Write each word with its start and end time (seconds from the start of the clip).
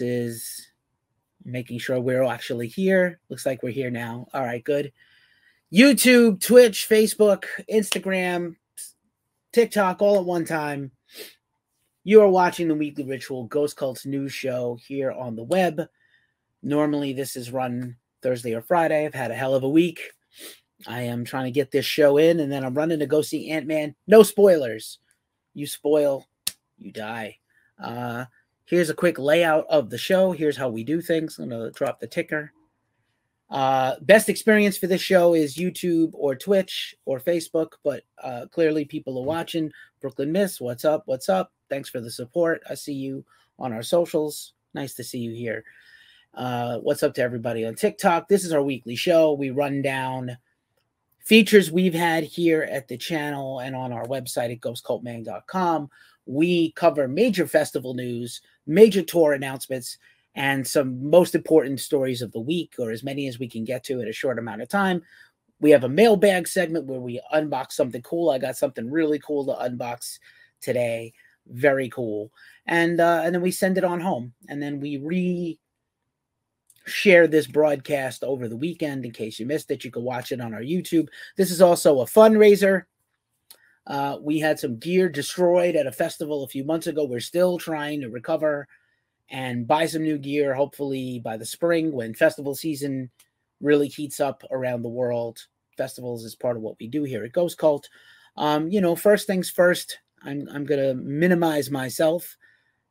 is 0.00 0.68
making 1.44 1.78
sure 1.78 2.00
we're 2.00 2.24
actually 2.24 2.68
here. 2.68 3.20
Looks 3.28 3.46
like 3.46 3.62
we're 3.62 3.72
here 3.72 3.90
now. 3.90 4.26
All 4.32 4.42
right, 4.42 4.62
good. 4.62 4.92
YouTube, 5.72 6.40
Twitch, 6.44 6.88
Facebook, 6.88 7.44
Instagram, 7.72 8.56
TikTok, 9.52 10.02
all 10.02 10.18
at 10.18 10.24
one 10.24 10.44
time. 10.44 10.90
You 12.02 12.22
are 12.22 12.28
watching 12.28 12.66
the 12.66 12.74
Weekly 12.74 13.04
Ritual 13.04 13.44
Ghost 13.44 13.76
Cults 13.76 14.06
news 14.06 14.32
show 14.32 14.78
here 14.86 15.12
on 15.12 15.36
the 15.36 15.44
web. 15.44 15.82
Normally, 16.62 17.12
this 17.12 17.36
is 17.36 17.52
run 17.52 17.96
Thursday 18.22 18.54
or 18.54 18.62
Friday. 18.62 19.06
I've 19.06 19.14
had 19.14 19.30
a 19.30 19.36
hell 19.36 19.54
of 19.54 19.62
a 19.62 19.68
week. 19.68 20.00
I 20.86 21.02
am 21.02 21.24
trying 21.24 21.44
to 21.44 21.50
get 21.50 21.70
this 21.70 21.84
show 21.84 22.16
in, 22.16 22.40
and 22.40 22.50
then 22.50 22.64
I'm 22.64 22.74
running 22.74 23.00
to 23.00 23.06
go 23.06 23.22
see 23.22 23.50
Ant 23.50 23.66
Man. 23.66 23.94
No 24.06 24.22
spoilers. 24.22 24.98
You 25.54 25.66
spoil, 25.66 26.26
you 26.78 26.90
die. 26.90 27.36
Uh, 27.78 28.24
here's 28.70 28.88
a 28.88 28.94
quick 28.94 29.18
layout 29.18 29.66
of 29.68 29.90
the 29.90 29.98
show. 29.98 30.30
Here's 30.30 30.56
how 30.56 30.68
we 30.68 30.84
do 30.84 31.00
things. 31.00 31.38
I'm 31.38 31.48
going 31.48 31.60
to 31.60 31.76
drop 31.76 31.98
the 31.98 32.06
ticker. 32.06 32.52
Uh, 33.50 33.96
best 34.02 34.28
experience 34.28 34.78
for 34.78 34.86
this 34.86 35.00
show 35.00 35.34
is 35.34 35.56
YouTube 35.56 36.12
or 36.14 36.36
Twitch 36.36 36.94
or 37.04 37.18
Facebook, 37.18 37.72
but 37.82 38.04
uh, 38.22 38.46
clearly 38.52 38.84
people 38.84 39.18
are 39.18 39.24
watching. 39.24 39.72
Brooklyn 40.00 40.30
Miss, 40.30 40.60
what's 40.60 40.84
up? 40.84 41.02
What's 41.06 41.28
up? 41.28 41.52
Thanks 41.68 41.90
for 41.90 42.00
the 42.00 42.12
support. 42.12 42.62
I 42.70 42.74
see 42.74 42.92
you 42.92 43.24
on 43.58 43.72
our 43.72 43.82
socials. 43.82 44.52
Nice 44.72 44.94
to 44.94 45.04
see 45.04 45.18
you 45.18 45.34
here. 45.34 45.64
Uh, 46.32 46.78
what's 46.78 47.02
up 47.02 47.12
to 47.14 47.22
everybody 47.22 47.66
on 47.66 47.74
TikTok? 47.74 48.28
This 48.28 48.44
is 48.44 48.52
our 48.52 48.62
weekly 48.62 48.94
show. 48.94 49.32
We 49.32 49.50
run 49.50 49.82
down 49.82 50.38
features 51.20 51.70
we've 51.70 51.94
had 51.94 52.24
here 52.24 52.62
at 52.62 52.88
the 52.88 52.96
channel 52.96 53.60
and 53.60 53.76
on 53.76 53.92
our 53.92 54.06
website 54.06 54.52
at 54.52 54.60
ghostcultmag.com. 54.60 55.90
We 56.26 56.72
cover 56.72 57.08
major 57.08 57.46
festival 57.46 57.94
news, 57.94 58.40
major 58.66 59.02
tour 59.02 59.32
announcements, 59.32 59.98
and 60.34 60.66
some 60.66 61.10
most 61.10 61.34
important 61.34 61.80
stories 61.80 62.22
of 62.22 62.32
the 62.32 62.40
week, 62.40 62.74
or 62.78 62.90
as 62.90 63.02
many 63.02 63.26
as 63.26 63.38
we 63.38 63.48
can 63.48 63.64
get 63.64 63.84
to 63.84 64.00
in 64.00 64.08
a 64.08 64.12
short 64.12 64.38
amount 64.38 64.62
of 64.62 64.68
time. 64.68 65.02
We 65.60 65.70
have 65.72 65.84
a 65.84 65.88
mailbag 65.88 66.48
segment 66.48 66.86
where 66.86 67.00
we 67.00 67.20
unbox 67.34 67.72
something 67.72 68.02
cool. 68.02 68.30
I 68.30 68.38
got 68.38 68.56
something 68.56 68.90
really 68.90 69.18
cool 69.18 69.44
to 69.46 69.68
unbox 69.68 70.18
today. 70.60 71.12
Very 71.48 71.88
cool. 71.88 72.30
And 72.66 73.00
uh, 73.00 73.22
and 73.24 73.34
then 73.34 73.42
we 73.42 73.50
send 73.50 73.76
it 73.76 73.84
on 73.84 74.00
home. 74.00 74.32
And 74.48 74.62
then 74.62 74.80
we 74.80 74.98
re 74.98 75.58
share 76.86 77.26
this 77.26 77.46
broadcast 77.46 78.24
over 78.24 78.48
the 78.48 78.56
weekend 78.56 79.04
in 79.04 79.12
case 79.12 79.38
you 79.38 79.46
missed 79.46 79.70
it. 79.70 79.84
You 79.84 79.90
can 79.90 80.02
watch 80.02 80.32
it 80.32 80.40
on 80.40 80.54
our 80.54 80.62
YouTube. 80.62 81.08
This 81.36 81.50
is 81.50 81.60
also 81.60 82.00
a 82.00 82.06
fundraiser. 82.06 82.84
Uh, 83.86 84.18
we 84.20 84.38
had 84.38 84.58
some 84.58 84.78
gear 84.78 85.08
destroyed 85.08 85.76
at 85.76 85.86
a 85.86 85.92
festival 85.92 86.44
a 86.44 86.48
few 86.48 86.64
months 86.64 86.86
ago. 86.86 87.04
We're 87.04 87.20
still 87.20 87.58
trying 87.58 88.00
to 88.02 88.08
recover 88.08 88.68
and 89.30 89.66
buy 89.66 89.86
some 89.86 90.02
new 90.02 90.18
gear, 90.18 90.54
hopefully 90.54 91.20
by 91.20 91.36
the 91.36 91.46
spring 91.46 91.92
when 91.92 92.14
festival 92.14 92.54
season 92.54 93.10
really 93.60 93.88
heats 93.88 94.20
up 94.20 94.42
around 94.50 94.82
the 94.82 94.88
world. 94.88 95.46
Festivals 95.76 96.24
is 96.24 96.34
part 96.34 96.56
of 96.56 96.62
what 96.62 96.76
we 96.80 96.88
do 96.88 97.04
here 97.04 97.24
at 97.24 97.32
Ghost 97.32 97.58
Cult. 97.58 97.88
Um, 98.36 98.68
you 98.70 98.80
know, 98.80 98.96
first 98.96 99.26
things 99.26 99.50
first, 99.50 99.98
I'm, 100.22 100.48
I'm 100.52 100.64
going 100.64 100.80
to 100.80 100.94
minimize 100.94 101.70
myself 101.70 102.36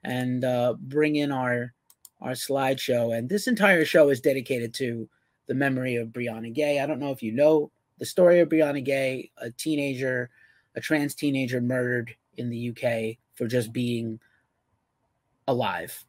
and 0.03 0.43
uh, 0.43 0.75
bring 0.79 1.17
in 1.17 1.31
our 1.31 1.73
our 2.21 2.31
slideshow. 2.31 3.17
And 3.17 3.29
this 3.29 3.47
entire 3.47 3.85
show 3.85 4.09
is 4.09 4.21
dedicated 4.21 4.73
to 4.75 5.07
the 5.47 5.55
memory 5.55 5.95
of 5.95 6.09
Brianna 6.09 6.53
Ghey. 6.53 6.79
I 6.79 6.85
don't 6.85 6.99
know 6.99 7.11
if 7.11 7.23
you 7.23 7.31
know 7.31 7.71
the 7.97 8.05
story 8.05 8.39
of 8.39 8.49
Brianna 8.49 8.83
Ghey, 8.83 9.31
a 9.37 9.51
teenager, 9.51 10.29
a 10.75 10.81
trans 10.81 11.15
teenager 11.15 11.61
murdered 11.61 12.15
in 12.37 12.49
the 12.49 12.69
UK 12.69 13.17
for 13.35 13.47
just 13.47 13.73
being 13.73 14.19
alive 15.47 16.05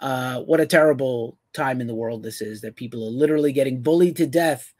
uh, 0.00 0.40
what 0.40 0.60
a 0.60 0.66
terrible 0.66 1.38
time 1.52 1.80
in 1.80 1.86
the 1.86 1.94
world 1.94 2.22
this 2.22 2.40
is 2.40 2.60
that 2.60 2.76
people 2.76 3.02
are 3.02 3.10
literally 3.10 3.52
getting 3.52 3.80
bullied 3.80 4.16
to 4.16 4.26
death 4.26 4.72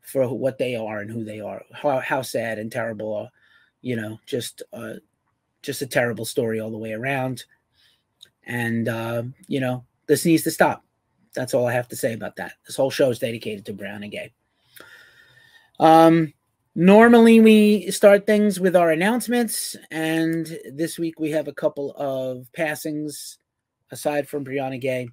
for 0.00 0.28
what 0.28 0.58
they 0.58 0.76
are 0.76 1.00
and 1.00 1.10
who 1.10 1.24
they 1.24 1.40
are. 1.40 1.62
How, 1.72 1.98
how 1.98 2.22
sad 2.22 2.58
and 2.58 2.70
terrible, 2.70 3.16
uh, 3.16 3.28
you 3.80 3.96
know, 3.96 4.20
just 4.26 4.62
uh, 4.72 4.94
just 5.62 5.82
a 5.82 5.86
terrible 5.86 6.24
story 6.24 6.60
all 6.60 6.70
the 6.70 6.78
way 6.78 6.92
around. 6.92 7.44
And 8.46 8.88
uh, 8.88 9.24
you 9.48 9.60
know, 9.60 9.84
this 10.06 10.24
needs 10.24 10.42
to 10.44 10.50
stop. 10.50 10.84
That's 11.34 11.54
all 11.54 11.66
I 11.66 11.72
have 11.72 11.88
to 11.88 11.96
say 11.96 12.12
about 12.12 12.36
that. 12.36 12.52
This 12.66 12.76
whole 12.76 12.90
show 12.90 13.10
is 13.10 13.18
dedicated 13.18 13.66
to 13.66 13.74
Brianna 13.74 14.10
Ghey. 14.10 14.32
Um, 15.80 16.32
normally 16.74 17.40
we 17.40 17.90
start 17.90 18.26
things 18.26 18.60
with 18.60 18.76
our 18.76 18.90
announcements, 18.90 19.76
and 19.90 20.58
this 20.72 20.98
week 20.98 21.18
we 21.18 21.30
have 21.30 21.48
a 21.48 21.52
couple 21.52 21.94
of 21.96 22.52
passings 22.52 23.38
aside 23.90 24.28
from 24.28 24.44
Brianna 24.44 24.80
Ghey. 24.80 25.08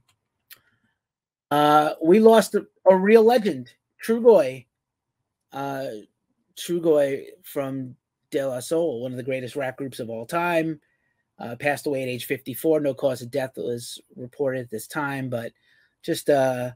Uh, 1.49 1.93
we 2.03 2.19
lost 2.19 2.55
a, 2.55 2.65
a 2.89 2.95
real 2.95 3.23
legend, 3.23 3.69
Trugoy. 4.05 4.65
Uh, 5.51 5.87
Trugoy 6.55 7.25
from 7.43 7.95
De 8.29 8.45
La 8.45 8.59
Soul, 8.59 9.01
one 9.01 9.11
of 9.11 9.17
the 9.17 9.23
greatest 9.23 9.55
rap 9.55 9.77
groups 9.77 9.99
of 9.99 10.09
all 10.09 10.25
time, 10.25 10.79
uh, 11.41 11.55
passed 11.55 11.87
away 11.87 12.03
at 12.03 12.09
age 12.09 12.25
54. 12.25 12.79
No 12.79 12.93
cause 12.93 13.21
of 13.21 13.31
death 13.31 13.53
was 13.57 13.99
reported 14.15 14.61
at 14.61 14.69
this 14.69 14.87
time, 14.87 15.29
but 15.29 15.51
just 16.03 16.29
uh, 16.29 16.71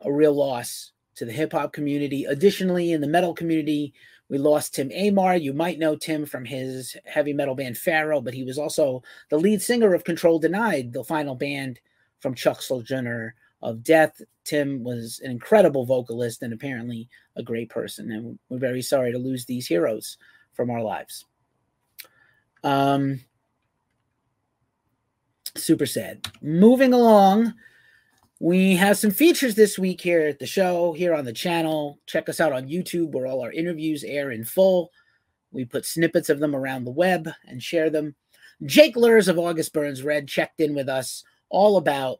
a 0.00 0.12
real 0.12 0.34
loss 0.34 0.92
to 1.16 1.24
the 1.24 1.32
hip 1.32 1.52
hop 1.52 1.72
community. 1.72 2.24
Additionally, 2.24 2.92
in 2.92 3.00
the 3.00 3.06
metal 3.06 3.34
community, 3.34 3.94
we 4.28 4.38
lost 4.38 4.74
Tim 4.74 4.90
Aymar. 4.90 5.40
You 5.40 5.52
might 5.52 5.78
know 5.78 5.96
Tim 5.96 6.26
from 6.26 6.44
his 6.44 6.96
heavy 7.04 7.32
metal 7.32 7.54
band 7.54 7.78
Pharaoh, 7.78 8.20
but 8.20 8.34
he 8.34 8.42
was 8.44 8.58
also 8.58 9.02
the 9.30 9.38
lead 9.38 9.62
singer 9.62 9.94
of 9.94 10.04
Control 10.04 10.38
Denied, 10.38 10.92
the 10.92 11.04
final 11.04 11.34
band 11.34 11.80
from 12.20 12.34
Chuck 12.34 12.60
Schuldiner 12.60 13.32
of 13.62 13.82
Death. 13.82 14.20
Tim 14.44 14.82
was 14.82 15.20
an 15.24 15.30
incredible 15.30 15.86
vocalist 15.86 16.42
and 16.42 16.52
apparently 16.52 17.08
a 17.36 17.42
great 17.42 17.70
person. 17.70 18.12
And 18.12 18.38
we're 18.48 18.58
very 18.58 18.82
sorry 18.82 19.12
to 19.12 19.18
lose 19.18 19.44
these 19.44 19.66
heroes 19.66 20.18
from 20.52 20.70
our 20.70 20.82
lives. 20.82 21.24
Um, 22.62 23.20
super 25.56 25.86
sad. 25.86 26.26
Moving 26.42 26.92
along 26.92 27.54
we 28.44 28.76
have 28.76 28.98
some 28.98 29.10
features 29.10 29.54
this 29.54 29.78
week 29.78 30.02
here 30.02 30.26
at 30.26 30.38
the 30.38 30.46
show, 30.46 30.92
here 30.92 31.14
on 31.14 31.24
the 31.24 31.32
channel. 31.32 31.98
Check 32.06 32.28
us 32.28 32.40
out 32.40 32.52
on 32.52 32.68
YouTube 32.68 33.12
where 33.12 33.26
all 33.26 33.40
our 33.40 33.52
interviews 33.52 34.04
air 34.04 34.32
in 34.32 34.44
full. 34.44 34.90
We 35.52 35.64
put 35.64 35.86
snippets 35.86 36.28
of 36.28 36.40
them 36.40 36.54
around 36.54 36.84
the 36.84 36.90
web 36.90 37.30
and 37.46 37.62
share 37.62 37.88
them. 37.88 38.16
Jake 38.66 38.96
Luhrs 38.96 39.28
of 39.28 39.38
August 39.38 39.72
Burns 39.72 40.02
Red 40.02 40.28
checked 40.28 40.60
in 40.60 40.74
with 40.74 40.90
us 40.90 41.24
all 41.48 41.78
about 41.78 42.18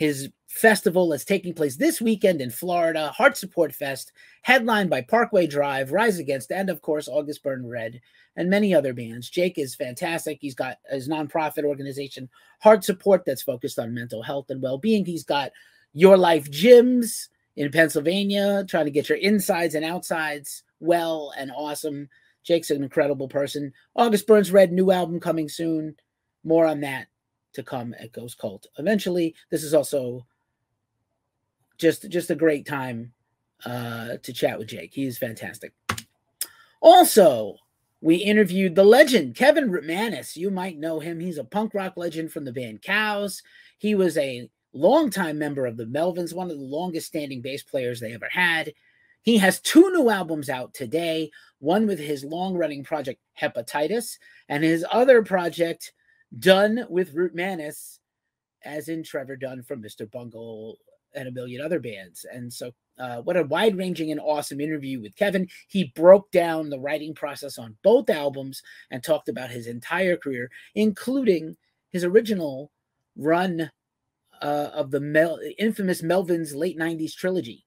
his 0.00 0.30
festival 0.48 1.10
that's 1.10 1.26
taking 1.26 1.52
place 1.52 1.76
this 1.76 2.00
weekend 2.00 2.40
in 2.40 2.48
Florida, 2.48 3.10
Heart 3.10 3.36
Support 3.36 3.74
Fest, 3.74 4.12
headlined 4.40 4.88
by 4.88 5.02
Parkway 5.02 5.46
Drive, 5.46 5.92
Rise 5.92 6.18
Against, 6.18 6.50
and 6.50 6.70
of 6.70 6.80
course, 6.80 7.06
August 7.06 7.42
Burn 7.42 7.68
Red, 7.68 8.00
and 8.34 8.48
many 8.48 8.74
other 8.74 8.94
bands. 8.94 9.28
Jake 9.28 9.58
is 9.58 9.74
fantastic. 9.74 10.38
He's 10.40 10.54
got 10.54 10.78
his 10.90 11.06
nonprofit 11.06 11.64
organization, 11.64 12.30
Heart 12.60 12.82
Support, 12.82 13.26
that's 13.26 13.42
focused 13.42 13.78
on 13.78 13.92
mental 13.92 14.22
health 14.22 14.46
and 14.48 14.62
well 14.62 14.78
being. 14.78 15.04
He's 15.04 15.22
got 15.22 15.52
Your 15.92 16.16
Life 16.16 16.50
Gyms 16.50 17.28
in 17.56 17.70
Pennsylvania, 17.70 18.64
trying 18.66 18.86
to 18.86 18.90
get 18.90 19.10
your 19.10 19.18
insides 19.18 19.74
and 19.74 19.84
outsides 19.84 20.62
well 20.80 21.34
and 21.36 21.52
awesome. 21.54 22.08
Jake's 22.42 22.70
an 22.70 22.82
incredible 22.82 23.28
person. 23.28 23.74
August 23.94 24.26
Burns 24.26 24.50
Red, 24.50 24.72
new 24.72 24.92
album 24.92 25.20
coming 25.20 25.50
soon. 25.50 25.94
More 26.42 26.64
on 26.64 26.80
that 26.80 27.08
to 27.52 27.62
come 27.62 27.94
at 27.98 28.12
Ghost 28.12 28.38
Cult. 28.38 28.66
Eventually, 28.78 29.34
this 29.50 29.64
is 29.64 29.74
also 29.74 30.26
just 31.78 32.08
just 32.10 32.30
a 32.30 32.34
great 32.34 32.66
time 32.66 33.12
uh, 33.64 34.16
to 34.22 34.32
chat 34.32 34.58
with 34.58 34.68
Jake. 34.68 34.92
He 34.92 35.06
is 35.06 35.18
fantastic. 35.18 35.72
Also, 36.80 37.56
we 38.00 38.16
interviewed 38.16 38.74
the 38.74 38.84
legend 38.84 39.34
Kevin 39.34 39.70
Rutmanis. 39.70 40.36
You 40.36 40.50
might 40.50 40.78
know 40.78 41.00
him. 41.00 41.20
He's 41.20 41.38
a 41.38 41.44
punk 41.44 41.74
rock 41.74 41.96
legend 41.96 42.32
from 42.32 42.44
the 42.44 42.52
band 42.52 42.82
Cows. 42.82 43.42
He 43.78 43.94
was 43.94 44.16
a 44.16 44.48
longtime 44.72 45.38
member 45.38 45.66
of 45.66 45.76
the 45.76 45.84
Melvins, 45.84 46.32
one 46.32 46.50
of 46.50 46.58
the 46.58 46.64
longest 46.64 47.08
standing 47.08 47.42
bass 47.42 47.62
players 47.62 48.00
they 48.00 48.14
ever 48.14 48.28
had. 48.30 48.72
He 49.22 49.36
has 49.36 49.60
two 49.60 49.90
new 49.92 50.08
albums 50.08 50.48
out 50.48 50.72
today 50.72 51.30
one 51.60 51.86
with 51.86 51.98
his 51.98 52.24
long 52.24 52.56
running 52.56 52.82
project 52.82 53.20
Hepatitis, 53.40 54.18
and 54.48 54.64
his 54.64 54.84
other 54.90 55.22
project 55.22 55.92
done 56.38 56.86
with 56.88 57.14
Rutmanis, 57.14 57.98
as 58.64 58.88
in 58.88 59.02
Trevor 59.02 59.36
Dunn 59.36 59.62
from 59.62 59.82
Mr. 59.82 60.10
Bungle 60.10 60.78
and 61.14 61.28
a 61.28 61.32
million 61.32 61.60
other 61.60 61.80
bands. 61.80 62.24
And 62.30 62.52
so, 62.52 62.72
uh, 62.98 63.22
what 63.22 63.36
a 63.36 63.44
wide 63.44 63.76
ranging 63.76 64.10
and 64.10 64.20
awesome 64.20 64.60
interview 64.60 65.00
with 65.00 65.16
Kevin. 65.16 65.48
He 65.68 65.92
broke 65.96 66.30
down 66.30 66.68
the 66.68 66.78
writing 66.78 67.14
process 67.14 67.58
on 67.58 67.76
both 67.82 68.10
albums 68.10 68.62
and 68.90 69.02
talked 69.02 69.28
about 69.28 69.50
his 69.50 69.66
entire 69.66 70.16
career, 70.16 70.50
including 70.74 71.56
his 71.90 72.04
original 72.04 72.70
run 73.16 73.70
uh, 74.42 74.70
of 74.72 74.90
the 74.90 75.00
Mel- 75.00 75.40
infamous 75.58 76.02
Melvins 76.02 76.54
late 76.54 76.78
90s 76.78 77.14
trilogy, 77.14 77.64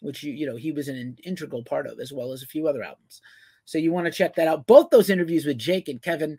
which 0.00 0.22
you, 0.22 0.32
you 0.32 0.46
know 0.46 0.56
he 0.56 0.72
was 0.72 0.88
an 0.88 1.16
integral 1.24 1.64
part 1.64 1.86
of, 1.86 1.98
as 2.00 2.12
well 2.12 2.32
as 2.32 2.42
a 2.42 2.46
few 2.46 2.68
other 2.68 2.82
albums. 2.82 3.20
So 3.64 3.78
you 3.78 3.92
want 3.92 4.06
to 4.06 4.12
check 4.12 4.34
that 4.36 4.48
out. 4.48 4.66
Both 4.66 4.90
those 4.90 5.10
interviews 5.10 5.44
with 5.44 5.58
Jake 5.58 5.88
and 5.88 6.00
Kevin 6.00 6.38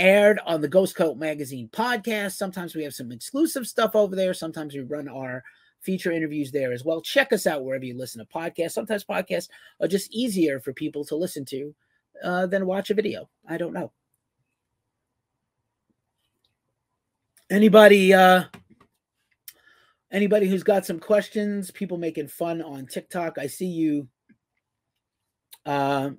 aired 0.00 0.40
on 0.46 0.62
the 0.62 0.68
Ghost 0.68 0.96
Cult 0.96 1.18
Magazine 1.18 1.68
podcast. 1.72 2.32
Sometimes 2.32 2.74
we 2.74 2.82
have 2.82 2.94
some 2.94 3.12
exclusive 3.12 3.66
stuff 3.66 3.94
over 3.94 4.16
there. 4.16 4.32
Sometimes 4.32 4.74
we 4.74 4.80
run 4.80 5.08
our 5.08 5.44
feature 5.82 6.10
interviews 6.10 6.50
there 6.50 6.72
as 6.72 6.84
well. 6.84 7.02
Check 7.02 7.32
us 7.32 7.46
out 7.46 7.64
wherever 7.64 7.84
you 7.84 7.96
listen 7.96 8.18
to 8.18 8.32
podcasts. 8.32 8.72
Sometimes 8.72 9.04
podcasts 9.04 9.48
are 9.78 9.86
just 9.86 10.12
easier 10.12 10.58
for 10.58 10.72
people 10.72 11.04
to 11.04 11.16
listen 11.16 11.44
to 11.44 11.74
uh, 12.24 12.46
than 12.46 12.66
watch 12.66 12.90
a 12.90 12.94
video. 12.94 13.28
I 13.46 13.58
don't 13.58 13.74
know. 13.74 13.92
Anybody 17.50 18.14
uh 18.14 18.44
anybody 20.12 20.48
who's 20.48 20.62
got 20.62 20.86
some 20.86 21.00
questions, 21.00 21.70
people 21.72 21.98
making 21.98 22.28
fun 22.28 22.62
on 22.62 22.86
TikTok. 22.86 23.38
I 23.38 23.48
see 23.48 23.66
you. 23.66 24.08
Uh 25.66 26.10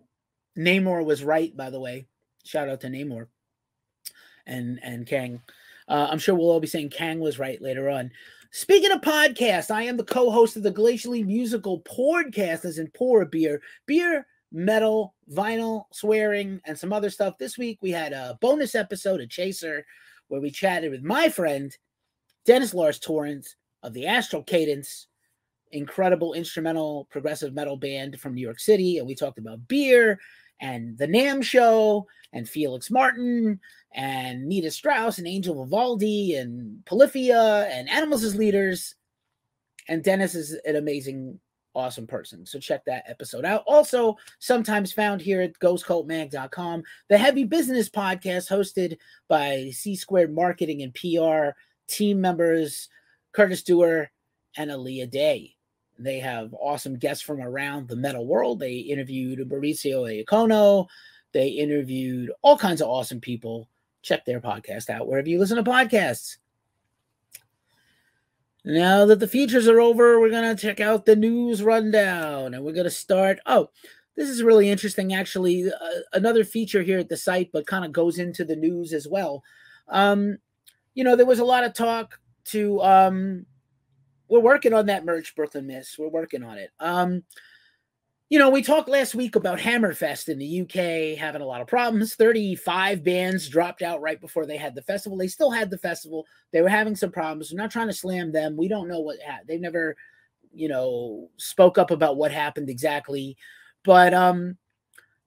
Namor 0.57 1.05
was 1.05 1.23
right, 1.23 1.55
by 1.55 1.69
the 1.69 1.79
way. 1.79 2.07
Shout 2.43 2.67
out 2.67 2.81
to 2.81 2.87
Namor 2.87 3.27
and 4.45 4.79
and 4.83 5.05
Kang. 5.07 5.41
Uh, 5.87 6.07
I'm 6.09 6.19
sure 6.19 6.35
we'll 6.35 6.49
all 6.49 6.59
be 6.59 6.67
saying 6.67 6.89
Kang 6.89 7.19
was 7.19 7.39
right 7.39 7.61
later 7.61 7.89
on. 7.89 8.11
Speaking 8.51 8.91
of 8.91 9.01
podcasts, 9.01 9.71
I 9.71 9.83
am 9.83 9.97
the 9.97 10.03
co-host 10.03 10.57
of 10.57 10.63
the 10.63 10.71
Glacially 10.71 11.25
Musical 11.25 11.81
Podcast, 11.81 12.65
as 12.65 12.79
in 12.79 12.87
pour 12.87 13.25
beer, 13.25 13.61
beer, 13.85 14.27
metal, 14.51 15.15
vinyl, 15.31 15.85
swearing, 15.91 16.59
and 16.65 16.77
some 16.77 16.91
other 16.91 17.09
stuff. 17.09 17.37
This 17.37 17.57
week 17.57 17.79
we 17.81 17.91
had 17.91 18.13
a 18.13 18.37
bonus 18.41 18.75
episode 18.75 19.21
of 19.21 19.29
Chaser 19.29 19.85
where 20.27 20.41
we 20.41 20.51
chatted 20.51 20.91
with 20.91 21.03
my 21.03 21.29
friend 21.29 21.75
Dennis 22.45 22.73
Lars 22.73 22.99
Torrance 22.99 23.55
of 23.83 23.93
the 23.93 24.07
Astral 24.07 24.43
Cadence, 24.43 25.07
incredible 25.71 26.33
instrumental 26.33 27.07
progressive 27.09 27.53
metal 27.53 27.77
band 27.77 28.19
from 28.19 28.33
New 28.33 28.41
York 28.41 28.59
City, 28.59 28.97
and 28.97 29.07
we 29.07 29.15
talked 29.15 29.39
about 29.39 29.67
beer 29.67 30.19
and 30.61 30.97
the 30.97 31.07
NAMM 31.07 31.43
show 31.43 32.07
and 32.33 32.47
Felix 32.47 32.89
Martin 32.89 33.59
and 33.93 34.47
Nita 34.47 34.71
Strauss 34.71 35.17
and 35.17 35.27
Angel 35.27 35.63
Vivaldi 35.65 36.35
and 36.35 36.85
Polyphia 36.85 37.67
and 37.71 37.89
Animals 37.89 38.23
as 38.23 38.35
Leaders. 38.35 38.95
And 39.89 40.03
Dennis 40.03 40.35
is 40.35 40.53
an 40.65 40.77
amazing, 40.77 41.39
awesome 41.73 42.07
person. 42.07 42.45
So 42.45 42.59
check 42.59 42.85
that 42.85 43.03
episode 43.07 43.43
out. 43.43 43.63
Also, 43.67 44.15
sometimes 44.39 44.93
found 44.93 45.21
here 45.21 45.41
at 45.41 45.59
ghostcultmag.com, 45.59 46.83
the 47.09 47.17
Heavy 47.17 47.43
Business 47.43 47.89
Podcast 47.89 48.49
hosted 48.49 48.97
by 49.27 49.71
C 49.73 49.95
Squared 49.95 50.33
Marketing 50.33 50.83
and 50.83 50.93
PR 50.93 51.57
team 51.87 52.21
members 52.21 52.87
Curtis 53.33 53.63
Dewar 53.63 54.11
and 54.55 54.69
Aaliyah 54.69 55.09
Day. 55.09 55.55
They 56.03 56.19
have 56.19 56.53
awesome 56.53 56.97
guests 56.97 57.23
from 57.23 57.41
around 57.41 57.87
the 57.87 57.95
metal 57.95 58.25
world. 58.25 58.59
They 58.59 58.77
interviewed 58.77 59.39
Mauricio 59.47 60.25
Iacono. 60.25 60.87
They 61.31 61.49
interviewed 61.49 62.31
all 62.41 62.57
kinds 62.57 62.81
of 62.81 62.89
awesome 62.89 63.21
people. 63.21 63.69
Check 64.01 64.25
their 64.25 64.41
podcast 64.41 64.89
out 64.89 65.07
wherever 65.07 65.29
you 65.29 65.39
listen 65.39 65.57
to 65.57 65.63
podcasts. 65.63 66.37
Now 68.63 69.05
that 69.05 69.19
the 69.19 69.27
features 69.27 69.67
are 69.67 69.81
over, 69.81 70.19
we're 70.19 70.29
going 70.29 70.55
to 70.55 70.61
check 70.61 70.79
out 70.79 71.05
the 71.05 71.15
news 71.15 71.63
rundown 71.63 72.53
and 72.53 72.63
we're 72.63 72.73
going 72.73 72.83
to 72.83 72.91
start. 72.91 73.39
Oh, 73.45 73.69
this 74.15 74.29
is 74.29 74.43
really 74.43 74.69
interesting, 74.69 75.13
actually. 75.13 75.71
Uh, 75.71 76.01
another 76.13 76.43
feature 76.43 76.83
here 76.83 76.99
at 76.99 77.09
the 77.09 77.17
site, 77.17 77.51
but 77.51 77.65
kind 77.65 77.85
of 77.85 77.91
goes 77.91 78.19
into 78.19 78.43
the 78.43 78.55
news 78.55 78.93
as 78.93 79.07
well. 79.07 79.43
Um, 79.87 80.37
you 80.93 81.03
know, 81.03 81.15
there 81.15 81.25
was 81.25 81.39
a 81.39 81.45
lot 81.45 81.63
of 81.63 81.73
talk 81.73 82.19
to 82.45 82.81
um, 82.81 83.45
we're 84.31 84.39
working 84.39 84.73
on 84.73 84.85
that 84.85 85.03
merch, 85.03 85.35
Brooklyn 85.35 85.67
Miss. 85.67 85.99
We're 85.99 86.07
working 86.07 86.41
on 86.41 86.57
it. 86.57 86.69
Um, 86.79 87.23
you 88.29 88.39
know, 88.39 88.49
we 88.49 88.61
talked 88.61 88.87
last 88.87 89.13
week 89.13 89.35
about 89.35 89.59
Hammerfest 89.59 90.29
in 90.29 90.39
the 90.39 90.61
UK 90.61 91.19
having 91.19 91.41
a 91.41 91.45
lot 91.45 91.59
of 91.59 91.67
problems. 91.67 92.15
35 92.15 93.03
bands 93.03 93.49
dropped 93.49 93.81
out 93.81 93.99
right 93.99 94.21
before 94.21 94.45
they 94.45 94.55
had 94.55 94.73
the 94.73 94.81
festival. 94.83 95.17
They 95.17 95.27
still 95.27 95.51
had 95.51 95.69
the 95.69 95.77
festival. 95.77 96.25
They 96.53 96.61
were 96.61 96.69
having 96.69 96.95
some 96.95 97.11
problems. 97.11 97.51
We're 97.51 97.61
not 97.61 97.71
trying 97.71 97.87
to 97.87 97.93
slam 97.93 98.31
them. 98.31 98.55
We 98.55 98.69
don't 98.69 98.87
know 98.87 99.01
what 99.01 99.19
happened. 99.19 99.49
They've 99.49 99.59
never, 99.59 99.97
you 100.53 100.69
know, 100.69 101.29
spoke 101.35 101.77
up 101.77 101.91
about 101.91 102.15
what 102.15 102.31
happened 102.31 102.69
exactly. 102.69 103.35
But 103.83 104.13
um, 104.13 104.57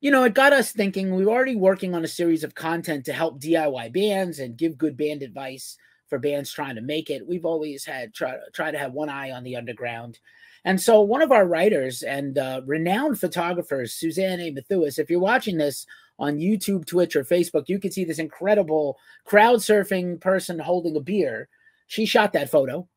you 0.00 0.10
know, 0.12 0.24
it 0.24 0.32
got 0.32 0.54
us 0.54 0.72
thinking. 0.72 1.14
We 1.14 1.26
were 1.26 1.32
already 1.32 1.56
working 1.56 1.94
on 1.94 2.04
a 2.04 2.08
series 2.08 2.42
of 2.42 2.54
content 2.54 3.04
to 3.04 3.12
help 3.12 3.38
DIY 3.38 3.92
bands 3.92 4.38
and 4.38 4.56
give 4.56 4.78
good 4.78 4.96
band 4.96 5.22
advice 5.22 5.76
for 6.14 6.20
bands 6.20 6.52
trying 6.52 6.76
to 6.76 6.80
make 6.80 7.10
it. 7.10 7.26
We've 7.26 7.44
always 7.44 7.84
had 7.84 8.14
try 8.14 8.36
try 8.52 8.70
to 8.70 8.78
have 8.78 8.92
one 8.92 9.08
eye 9.08 9.32
on 9.32 9.42
the 9.42 9.56
underground. 9.56 10.20
And 10.64 10.80
so 10.80 11.00
one 11.00 11.22
of 11.22 11.32
our 11.32 11.44
writers 11.44 12.02
and 12.02 12.38
uh, 12.38 12.60
renowned 12.64 13.18
photographers, 13.18 13.92
Susanne 13.92 14.38
A. 14.38 14.52
Maathuis, 14.52 15.00
if 15.00 15.10
you're 15.10 15.18
watching 15.18 15.58
this 15.58 15.86
on 16.20 16.38
YouTube, 16.38 16.86
Twitch, 16.86 17.16
or 17.16 17.24
Facebook, 17.24 17.68
you 17.68 17.80
can 17.80 17.90
see 17.90 18.04
this 18.04 18.20
incredible 18.20 18.96
crowd 19.24 19.58
surfing 19.58 20.20
person 20.20 20.60
holding 20.60 20.94
a 20.94 21.00
beer. 21.00 21.48
She 21.88 22.06
shot 22.06 22.32
that 22.34 22.48
photo, 22.48 22.88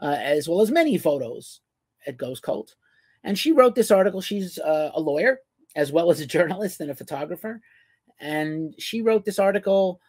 uh, 0.00 0.16
as 0.18 0.48
well 0.48 0.60
as 0.60 0.72
many 0.72 0.98
photos 0.98 1.60
at 2.08 2.16
Ghost 2.16 2.42
Cult. 2.42 2.74
And 3.22 3.38
she 3.38 3.52
wrote 3.52 3.76
this 3.76 3.92
article. 3.92 4.20
She's 4.20 4.58
uh, 4.58 4.90
a 4.92 5.00
lawyer 5.00 5.38
as 5.76 5.92
well 5.92 6.10
as 6.10 6.18
a 6.18 6.26
journalist 6.26 6.80
and 6.80 6.90
a 6.90 6.94
photographer. 6.94 7.60
And 8.18 8.74
she 8.80 9.00
wrote 9.00 9.24
this 9.24 9.38
article 9.38 10.00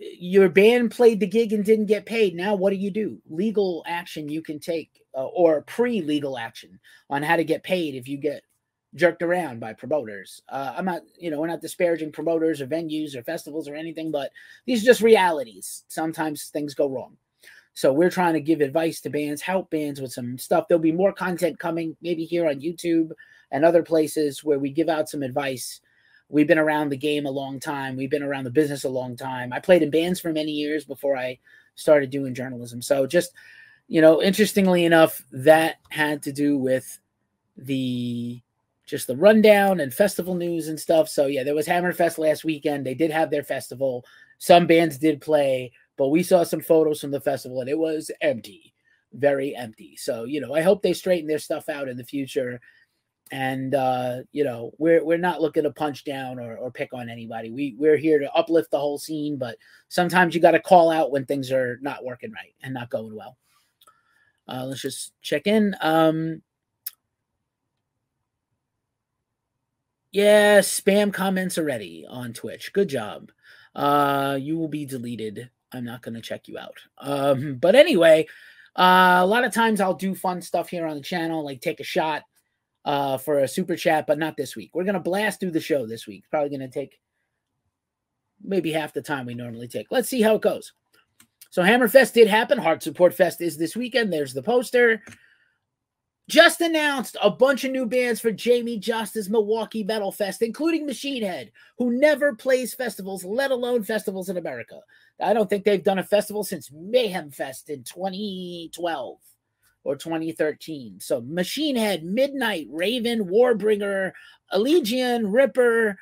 your 0.00 0.48
band 0.48 0.90
played 0.90 1.20
the 1.20 1.26
gig 1.26 1.52
and 1.52 1.64
didn't 1.64 1.86
get 1.86 2.06
paid. 2.06 2.34
Now, 2.34 2.54
what 2.54 2.70
do 2.70 2.76
you 2.76 2.90
do? 2.90 3.20
Legal 3.28 3.82
action 3.86 4.28
you 4.28 4.42
can 4.42 4.58
take, 4.58 5.02
uh, 5.14 5.26
or 5.26 5.62
pre 5.62 6.02
legal 6.02 6.38
action 6.38 6.78
on 7.10 7.22
how 7.22 7.36
to 7.36 7.44
get 7.44 7.62
paid 7.62 7.94
if 7.94 8.08
you 8.08 8.18
get 8.18 8.42
jerked 8.94 9.22
around 9.22 9.60
by 9.60 9.72
promoters. 9.72 10.40
Uh, 10.48 10.74
I'm 10.76 10.84
not, 10.84 11.02
you 11.18 11.30
know, 11.30 11.40
we're 11.40 11.46
not 11.46 11.60
disparaging 11.60 12.12
promoters 12.12 12.60
or 12.60 12.66
venues 12.66 13.14
or 13.14 13.22
festivals 13.22 13.68
or 13.68 13.74
anything, 13.74 14.10
but 14.10 14.30
these 14.66 14.82
are 14.82 14.86
just 14.86 15.02
realities. 15.02 15.84
Sometimes 15.88 16.46
things 16.46 16.74
go 16.74 16.88
wrong. 16.88 17.16
So 17.74 17.92
we're 17.92 18.10
trying 18.10 18.32
to 18.32 18.40
give 18.40 18.62
advice 18.62 19.02
to 19.02 19.10
bands, 19.10 19.42
help 19.42 19.70
bands 19.70 20.00
with 20.00 20.10
some 20.10 20.38
stuff. 20.38 20.66
There'll 20.66 20.80
be 20.80 20.92
more 20.92 21.12
content 21.12 21.58
coming, 21.58 21.94
maybe 22.00 22.24
here 22.24 22.48
on 22.48 22.60
YouTube 22.60 23.10
and 23.50 23.64
other 23.64 23.82
places 23.82 24.42
where 24.42 24.58
we 24.58 24.70
give 24.70 24.88
out 24.88 25.10
some 25.10 25.22
advice 25.22 25.80
We've 26.28 26.46
been 26.46 26.58
around 26.58 26.88
the 26.88 26.96
game 26.96 27.26
a 27.26 27.30
long 27.30 27.60
time. 27.60 27.96
We've 27.96 28.10
been 28.10 28.22
around 28.22 28.44
the 28.44 28.50
business 28.50 28.84
a 28.84 28.88
long 28.88 29.16
time. 29.16 29.52
I 29.52 29.60
played 29.60 29.82
in 29.82 29.90
bands 29.90 30.20
for 30.20 30.32
many 30.32 30.52
years 30.52 30.84
before 30.84 31.16
I 31.16 31.38
started 31.76 32.10
doing 32.10 32.34
journalism. 32.34 32.82
So 32.82 33.06
just, 33.06 33.32
you 33.86 34.00
know, 34.00 34.20
interestingly 34.22 34.84
enough, 34.84 35.22
that 35.32 35.76
had 35.90 36.22
to 36.24 36.32
do 36.32 36.58
with 36.58 36.98
the 37.56 38.40
just 38.86 39.08
the 39.08 39.16
rundown 39.16 39.80
and 39.80 39.92
festival 39.92 40.34
news 40.34 40.68
and 40.68 40.78
stuff. 40.78 41.08
So 41.08 41.26
yeah, 41.26 41.42
there 41.42 41.54
was 41.54 41.66
Hammerfest 41.66 42.18
last 42.18 42.44
weekend. 42.44 42.86
They 42.86 42.94
did 42.94 43.10
have 43.10 43.30
their 43.30 43.42
festival. 43.42 44.04
Some 44.38 44.66
bands 44.66 44.98
did 44.98 45.20
play, 45.20 45.72
but 45.96 46.08
we 46.08 46.22
saw 46.22 46.44
some 46.44 46.60
photos 46.60 47.00
from 47.00 47.10
the 47.10 47.20
festival 47.20 47.60
and 47.60 47.68
it 47.68 47.78
was 47.78 48.10
empty, 48.20 48.74
very 49.12 49.56
empty. 49.56 49.96
So, 49.96 50.24
you 50.24 50.40
know, 50.40 50.54
I 50.54 50.62
hope 50.62 50.82
they 50.82 50.92
straighten 50.92 51.26
their 51.26 51.40
stuff 51.40 51.68
out 51.68 51.88
in 51.88 51.96
the 51.96 52.04
future 52.04 52.60
and 53.32 53.74
uh, 53.74 54.18
you 54.32 54.44
know 54.44 54.72
we're 54.78 55.04
we're 55.04 55.18
not 55.18 55.42
looking 55.42 55.64
to 55.64 55.70
punch 55.70 56.04
down 56.04 56.38
or, 56.38 56.56
or 56.56 56.70
pick 56.70 56.92
on 56.92 57.08
anybody. 57.08 57.50
We 57.50 57.74
we're 57.78 57.96
here 57.96 58.18
to 58.18 58.32
uplift 58.34 58.70
the 58.70 58.78
whole 58.78 58.98
scene, 58.98 59.36
but 59.36 59.56
sometimes 59.88 60.34
you 60.34 60.40
got 60.40 60.52
to 60.52 60.60
call 60.60 60.90
out 60.90 61.10
when 61.10 61.24
things 61.24 61.50
are 61.50 61.78
not 61.82 62.04
working 62.04 62.32
right 62.32 62.54
and 62.62 62.72
not 62.72 62.90
going 62.90 63.14
well. 63.14 63.36
Uh, 64.48 64.64
let's 64.66 64.82
just 64.82 65.12
check 65.22 65.46
in. 65.46 65.74
Um, 65.80 66.42
yeah, 70.12 70.60
spam 70.60 71.12
comments 71.12 71.58
already 71.58 72.06
on 72.08 72.32
Twitch. 72.32 72.72
Good 72.72 72.88
job. 72.88 73.32
Uh, 73.74 74.38
you 74.40 74.56
will 74.56 74.68
be 74.68 74.86
deleted. 74.86 75.50
I'm 75.72 75.84
not 75.84 76.00
going 76.00 76.14
to 76.14 76.22
check 76.22 76.46
you 76.46 76.58
out. 76.58 76.78
Um, 76.98 77.56
but 77.56 77.74
anyway, 77.74 78.28
uh, 78.76 79.18
a 79.20 79.26
lot 79.26 79.44
of 79.44 79.52
times 79.52 79.80
I'll 79.80 79.94
do 79.94 80.14
fun 80.14 80.40
stuff 80.40 80.68
here 80.68 80.86
on 80.86 80.96
the 80.96 81.02
channel, 81.02 81.44
like 81.44 81.60
take 81.60 81.80
a 81.80 81.84
shot 81.84 82.22
uh, 82.86 83.18
for 83.18 83.40
a 83.40 83.48
super 83.48 83.76
chat, 83.76 84.06
but 84.06 84.18
not 84.18 84.36
this 84.36 84.56
week. 84.56 84.70
We're 84.72 84.84
gonna 84.84 85.00
blast 85.00 85.40
through 85.40 85.50
the 85.50 85.60
show 85.60 85.86
this 85.86 86.06
week. 86.06 86.24
Probably 86.30 86.50
gonna 86.50 86.70
take 86.70 86.98
maybe 88.42 88.70
half 88.70 88.94
the 88.94 89.02
time 89.02 89.26
we 89.26 89.34
normally 89.34 89.68
take. 89.68 89.88
Let's 89.90 90.08
see 90.08 90.22
how 90.22 90.36
it 90.36 90.42
goes. 90.42 90.72
So 91.50 91.62
Hammerfest 91.62 92.12
did 92.12 92.28
happen. 92.28 92.58
Heart 92.58 92.82
Support 92.84 93.12
Fest 93.12 93.40
is 93.40 93.58
this 93.58 93.74
weekend. 93.74 94.12
There's 94.12 94.32
the 94.32 94.42
poster. 94.42 95.02
Just 96.28 96.60
announced 96.60 97.16
a 97.22 97.30
bunch 97.30 97.64
of 97.64 97.70
new 97.70 97.86
bands 97.86 98.20
for 98.20 98.32
Jamie 98.32 98.78
Justice 98.78 99.28
Milwaukee 99.28 99.84
Metal 99.84 100.10
Fest, 100.10 100.42
including 100.42 100.84
Machine 100.84 101.22
Head, 101.22 101.52
who 101.78 101.98
never 101.98 102.34
plays 102.34 102.74
festivals, 102.74 103.24
let 103.24 103.52
alone 103.52 103.84
festivals 103.84 104.28
in 104.28 104.36
America. 104.36 104.80
I 105.20 105.32
don't 105.32 105.48
think 105.48 105.64
they've 105.64 105.82
done 105.82 106.00
a 106.00 106.04
festival 106.04 106.42
since 106.42 106.70
Mayhem 106.72 107.30
Fest 107.30 107.70
in 107.70 107.84
2012 107.84 109.18
or 109.86 109.96
2013. 109.96 110.98
So 111.00 111.20
Machine 111.20 111.76
Head, 111.76 112.04
Midnight, 112.04 112.66
Raven, 112.70 113.24
Warbringer, 113.26 114.12
Allegaeon, 114.52 115.32
Ripper, 115.32 115.96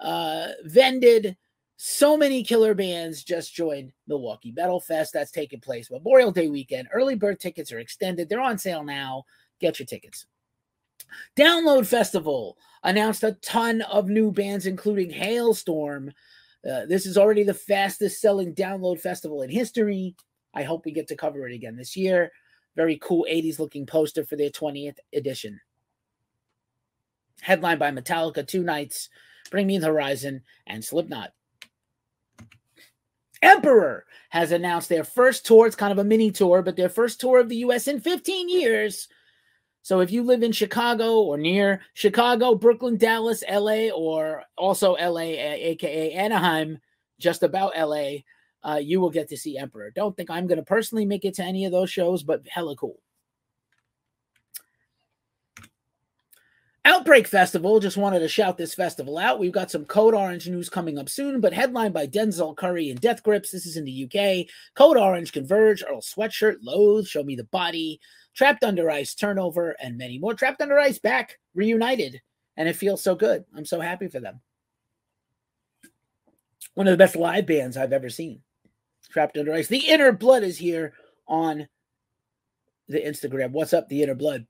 uh, 0.00 0.48
Vended. 0.64 1.36
So 1.76 2.16
many 2.16 2.42
killer 2.42 2.74
bands 2.74 3.22
just 3.22 3.54
joined 3.54 3.92
Milwaukee 4.08 4.52
Metal 4.52 4.80
Fest. 4.80 5.12
That's 5.12 5.30
taking 5.30 5.60
place 5.60 5.90
Memorial 5.90 6.32
Day 6.32 6.48
weekend. 6.48 6.88
Early 6.92 7.14
bird 7.14 7.38
tickets 7.38 7.70
are 7.70 7.78
extended. 7.78 8.28
They're 8.28 8.40
on 8.40 8.58
sale 8.58 8.82
now. 8.82 9.24
Get 9.60 9.78
your 9.78 9.86
tickets. 9.86 10.26
Download 11.36 11.86
Festival 11.86 12.58
announced 12.82 13.22
a 13.22 13.32
ton 13.40 13.82
of 13.82 14.08
new 14.08 14.32
bands, 14.32 14.66
including 14.66 15.12
Halestorm. 15.12 16.10
Uh, 16.68 16.86
this 16.86 17.06
is 17.06 17.16
already 17.16 17.44
the 17.44 17.54
fastest 17.54 18.20
selling 18.20 18.52
download 18.54 19.00
festival 19.00 19.42
in 19.42 19.50
history. 19.50 20.16
I 20.54 20.64
hope 20.64 20.84
we 20.84 20.90
get 20.90 21.06
to 21.08 21.16
cover 21.16 21.46
it 21.46 21.54
again 21.54 21.76
this 21.76 21.96
year. 21.96 22.32
Very 22.78 22.96
cool 23.02 23.26
80s 23.28 23.58
looking 23.58 23.86
poster 23.86 24.24
for 24.24 24.36
their 24.36 24.50
20th 24.50 24.98
edition. 25.12 25.60
Headlined 27.40 27.80
by 27.80 27.90
Metallica, 27.90 28.46
Two 28.46 28.62
Nights, 28.62 29.08
Bring 29.50 29.66
Me 29.66 29.78
the 29.78 29.88
Horizon, 29.88 30.42
and 30.64 30.84
Slipknot. 30.84 31.32
Emperor 33.42 34.04
has 34.28 34.52
announced 34.52 34.88
their 34.88 35.02
first 35.02 35.44
tour. 35.44 35.66
It's 35.66 35.74
kind 35.74 35.90
of 35.90 35.98
a 35.98 36.04
mini 36.04 36.30
tour, 36.30 36.62
but 36.62 36.76
their 36.76 36.88
first 36.88 37.20
tour 37.20 37.40
of 37.40 37.48
the 37.48 37.56
US 37.56 37.88
in 37.88 37.98
15 37.98 38.48
years. 38.48 39.08
So 39.82 39.98
if 39.98 40.12
you 40.12 40.22
live 40.22 40.44
in 40.44 40.52
Chicago 40.52 41.22
or 41.22 41.36
near 41.36 41.80
Chicago, 41.94 42.54
Brooklyn, 42.54 42.96
Dallas, 42.96 43.42
LA, 43.50 43.88
or 43.88 44.44
also 44.56 44.92
LA, 44.92 45.34
aka 45.34 46.12
Anaheim, 46.12 46.78
just 47.18 47.42
about 47.42 47.76
LA, 47.76 48.18
uh, 48.62 48.80
you 48.82 49.00
will 49.00 49.10
get 49.10 49.28
to 49.28 49.36
see 49.36 49.56
Emperor. 49.56 49.90
Don't 49.90 50.16
think 50.16 50.30
I'm 50.30 50.46
going 50.46 50.58
to 50.58 50.64
personally 50.64 51.04
make 51.04 51.24
it 51.24 51.34
to 51.34 51.44
any 51.44 51.64
of 51.64 51.72
those 51.72 51.90
shows, 51.90 52.22
but 52.22 52.46
hella 52.48 52.76
cool. 52.76 53.00
Outbreak 56.88 57.28
Festival, 57.28 57.80
just 57.80 57.98
wanted 57.98 58.20
to 58.20 58.28
shout 58.28 58.56
this 58.56 58.74
festival 58.74 59.18
out. 59.18 59.38
We've 59.38 59.52
got 59.52 59.70
some 59.70 59.84
Code 59.84 60.14
Orange 60.14 60.48
news 60.48 60.70
coming 60.70 60.98
up 60.98 61.10
soon, 61.10 61.38
but 61.38 61.52
headlined 61.52 61.92
by 61.92 62.06
Denzel 62.06 62.56
Curry 62.56 62.88
and 62.88 62.98
Death 62.98 63.22
Grips. 63.22 63.50
This 63.50 63.66
is 63.66 63.76
in 63.76 63.84
the 63.84 64.04
UK. 64.04 64.46
Code 64.74 64.96
Orange, 64.96 65.32
Converge, 65.32 65.84
Earl 65.86 66.00
Sweatshirt, 66.00 66.56
Loathe, 66.62 67.06
Show 67.06 67.22
Me 67.22 67.36
the 67.36 67.44
Body, 67.44 68.00
Trapped 68.34 68.64
Under 68.64 68.90
Ice, 68.90 69.14
Turnover, 69.14 69.76
and 69.82 69.98
many 69.98 70.18
more. 70.18 70.32
Trapped 70.32 70.62
Under 70.62 70.78
Ice 70.78 70.98
back, 70.98 71.38
reunited, 71.54 72.22
and 72.56 72.68
it 72.68 72.76
feels 72.76 73.02
so 73.02 73.14
good. 73.14 73.44
I'm 73.54 73.66
so 73.66 73.80
happy 73.80 74.08
for 74.08 74.20
them. 74.20 74.40
One 76.72 76.86
of 76.86 76.92
the 76.92 76.96
best 76.96 77.16
live 77.16 77.44
bands 77.44 77.76
I've 77.76 77.92
ever 77.92 78.08
seen. 78.08 78.40
Trapped 79.10 79.36
Under 79.36 79.54
Ice. 79.54 79.68
The 79.68 79.78
Inner 79.78 80.12
Blood 80.12 80.42
is 80.42 80.58
here 80.58 80.94
on 81.26 81.68
the 82.88 83.00
Instagram. 83.00 83.50
What's 83.50 83.72
up, 83.72 83.88
The 83.88 84.02
Inner 84.02 84.14
Blood? 84.14 84.46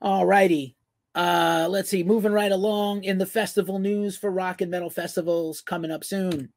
All 0.00 0.26
righty. 0.26 0.76
Uh, 1.14 1.66
let's 1.68 1.90
see. 1.90 2.04
Moving 2.04 2.32
right 2.32 2.52
along 2.52 3.04
in 3.04 3.18
the 3.18 3.26
festival 3.26 3.78
news 3.78 4.16
for 4.16 4.30
rock 4.30 4.60
and 4.60 4.70
metal 4.70 4.90
festivals 4.90 5.60
coming 5.60 5.90
up 5.90 6.04
soon. 6.04 6.52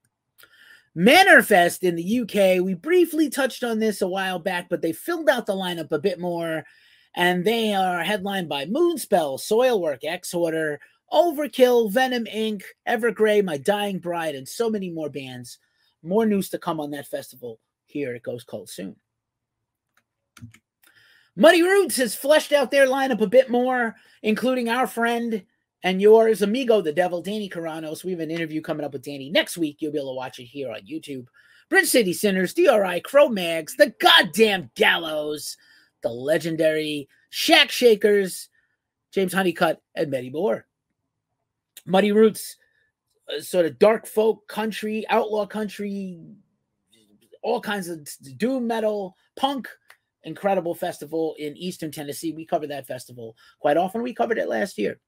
Manorfest 0.96 1.84
in 1.84 1.96
the 1.96 2.20
UK. 2.22 2.64
We 2.64 2.74
briefly 2.74 3.30
touched 3.30 3.64
on 3.64 3.80
this 3.80 4.02
a 4.02 4.08
while 4.08 4.40
back, 4.40 4.68
but 4.70 4.82
they 4.82 4.92
filled 4.92 5.30
out 5.30 5.46
the 5.46 5.54
lineup 5.54 5.92
a 5.92 6.00
bit 6.00 6.20
more. 6.20 6.64
And 7.16 7.44
they 7.44 7.74
are 7.74 8.04
headlined 8.04 8.50
by 8.50 8.66
Moonspell, 8.66 9.40
Soilwork, 9.40 10.04
Exhorder, 10.04 10.78
Overkill, 11.12 11.92
Venom 11.92 12.26
Inc., 12.26 12.64
Evergrey, 12.88 13.44
My 13.44 13.58
Dying 13.58 14.00
Bride, 14.00 14.36
and 14.36 14.48
so 14.48 14.70
many 14.70 14.90
more 14.90 15.10
bands. 15.10 15.58
More 16.04 16.26
news 16.26 16.50
to 16.50 16.58
come 16.58 16.80
on 16.80 16.92
that 16.92 17.08
festival 17.08 17.60
here 17.86 18.14
at 18.16 18.24
Ghost 18.24 18.48
Cult 18.48 18.70
soon. 18.70 18.96
Muddy 21.36 21.62
Roots 21.62 21.98
has 21.98 22.16
fleshed 22.16 22.52
out 22.52 22.72
their 22.72 22.88
lineup 22.88 23.22
a 23.22 23.28
bit 23.28 23.50
more, 23.50 23.96
including 24.22 24.70
our 24.70 24.88
friend 24.88 25.44
and 25.84 26.02
yours, 26.02 26.42
amigo, 26.42 26.82
the 26.82 26.92
devil, 26.92 27.22
Danny 27.22 27.50
Kiranos. 27.50 28.04
We 28.04 28.12
have 28.12 28.20
an 28.20 28.32
interview 28.32 28.62
coming 28.62 28.86
up 28.86 28.94
with 28.94 29.04
Danny 29.04 29.30
next 29.30 29.58
week. 29.58 29.78
You'll 29.80 29.92
be 29.92 29.98
able 29.98 30.12
to 30.12 30.18
watch 30.18 30.40
it 30.40 30.46
here 30.46 30.72
on 30.72 30.82
YouTube. 30.82 31.26
Bridge 31.70 31.88
City 31.88 32.14
Sinners, 32.14 32.54
DRI, 32.54 33.00
Cro-Mags, 33.00 33.76
the 33.78 33.94
goddamn 34.00 34.70
Gallows, 34.76 35.56
the 36.04 36.10
legendary 36.10 37.08
Shack 37.30 37.72
Shakers, 37.72 38.50
James 39.12 39.34
Hunnicutt, 39.34 39.78
and 39.96 40.12
many 40.12 40.30
more. 40.30 40.68
Muddy 41.86 42.12
Roots, 42.12 42.58
uh, 43.36 43.42
sort 43.42 43.66
of 43.66 43.80
dark 43.80 44.06
folk 44.06 44.48
country, 44.48 45.06
outlaw 45.10 45.46
country, 45.46 46.20
all 47.42 47.62
kinds 47.62 47.88
of 47.88 48.08
doom 48.38 48.68
metal, 48.68 49.16
punk, 49.36 49.68
incredible 50.24 50.76
festival 50.76 51.36
in 51.40 51.58
Eastern 51.58 51.92
Tennessee. 51.92 52.34
We 52.34 52.46
cover 52.46 52.68
that 52.68 52.88
festival 52.88 53.36
quite 53.60 53.78
often. 53.78 54.04
We 54.04 54.14
covered 54.14 54.38
it 54.38 54.50
last 54.50 54.78
year. 54.78 55.00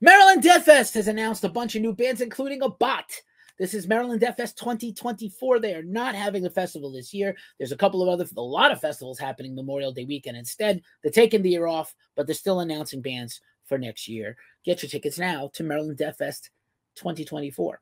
Maryland 0.00 0.42
Death 0.42 0.64
Fest 0.64 0.94
has 0.94 1.08
announced 1.08 1.44
a 1.44 1.48
bunch 1.48 1.74
of 1.74 1.82
new 1.82 1.94
bands, 1.94 2.20
including 2.20 2.60
Abbath. 2.60 3.20
This 3.56 3.72
is 3.72 3.86
Maryland 3.86 4.20
Death 4.20 4.36
Fest 4.36 4.58
2024. 4.58 5.60
They 5.60 5.74
are 5.74 5.82
not 5.82 6.16
having 6.16 6.44
a 6.44 6.50
festival 6.50 6.90
this 6.90 7.14
year. 7.14 7.36
There's 7.56 7.70
a 7.70 7.76
couple 7.76 8.02
of 8.02 8.08
other, 8.08 8.28
a 8.36 8.40
lot 8.40 8.72
of 8.72 8.80
festivals 8.80 9.18
happening 9.18 9.54
Memorial 9.54 9.92
Day 9.92 10.04
weekend 10.04 10.36
instead. 10.36 10.82
They're 11.02 11.12
taking 11.12 11.40
the 11.40 11.50
year 11.50 11.66
off, 11.66 11.94
but 12.16 12.26
they're 12.26 12.34
still 12.34 12.60
announcing 12.60 13.00
bands 13.00 13.40
for 13.66 13.78
next 13.78 14.08
year. 14.08 14.36
Get 14.64 14.82
your 14.82 14.90
tickets 14.90 15.18
now 15.18 15.50
to 15.54 15.62
Maryland 15.62 15.98
Death 15.98 16.18
Fest 16.18 16.50
2024, 16.96 17.80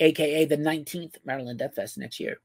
aka 0.00 0.44
the 0.44 0.56
19th 0.56 1.16
Maryland 1.24 1.58
Death 1.58 1.74
Fest 1.74 1.98
next 1.98 2.20
year. 2.20 2.38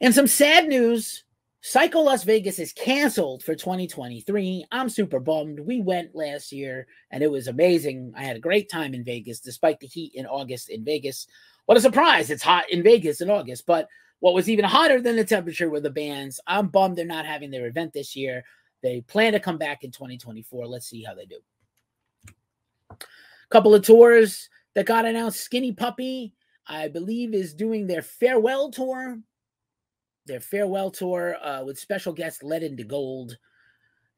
And 0.00 0.14
some 0.14 0.26
sad 0.26 0.68
news 0.68 1.24
Psycho 1.68 1.98
Las 1.98 2.22
Vegas 2.22 2.60
is 2.60 2.72
canceled 2.72 3.42
for 3.42 3.56
2023. 3.56 4.66
I'm 4.70 4.88
super 4.88 5.18
bummed. 5.18 5.58
We 5.58 5.80
went 5.80 6.14
last 6.14 6.52
year 6.52 6.86
and 7.10 7.24
it 7.24 7.30
was 7.30 7.48
amazing. 7.48 8.12
I 8.16 8.22
had 8.22 8.36
a 8.36 8.40
great 8.40 8.70
time 8.70 8.94
in 8.94 9.02
Vegas 9.02 9.40
despite 9.40 9.80
the 9.80 9.88
heat 9.88 10.12
in 10.14 10.26
August 10.26 10.68
in 10.68 10.84
Vegas. 10.84 11.26
What 11.64 11.76
a 11.76 11.80
surprise! 11.80 12.30
It's 12.30 12.44
hot 12.44 12.70
in 12.70 12.84
Vegas 12.84 13.20
in 13.20 13.30
August, 13.30 13.66
but 13.66 13.88
what 14.20 14.32
was 14.32 14.48
even 14.48 14.64
hotter 14.64 15.00
than 15.00 15.16
the 15.16 15.24
temperature 15.24 15.68
were 15.68 15.80
the 15.80 15.90
bands. 15.90 16.38
I'm 16.46 16.68
bummed 16.68 16.96
they're 16.96 17.04
not 17.04 17.26
having 17.26 17.50
their 17.50 17.66
event 17.66 17.92
this 17.92 18.14
year. 18.14 18.44
They 18.82 19.00
plan 19.00 19.32
to 19.32 19.40
come 19.40 19.58
back 19.58 19.84
in 19.84 19.90
2024. 19.90 20.66
Let's 20.66 20.86
see 20.86 21.02
how 21.02 21.14
they 21.14 21.26
do. 21.26 21.38
Couple 23.50 23.74
of 23.74 23.82
tours 23.82 24.48
that 24.74 24.86
got 24.86 25.04
announced. 25.04 25.40
Skinny 25.40 25.72
Puppy, 25.72 26.34
I 26.66 26.88
believe, 26.88 27.32
is 27.32 27.54
doing 27.54 27.86
their 27.86 28.02
farewell 28.02 28.70
tour 28.70 29.18
their 30.26 30.40
farewell 30.40 30.90
tour 30.90 31.36
uh, 31.42 31.64
with 31.64 31.78
special 31.78 32.12
guests 32.12 32.42
Lead 32.42 32.62
into 32.62 32.84
Gold. 32.84 33.36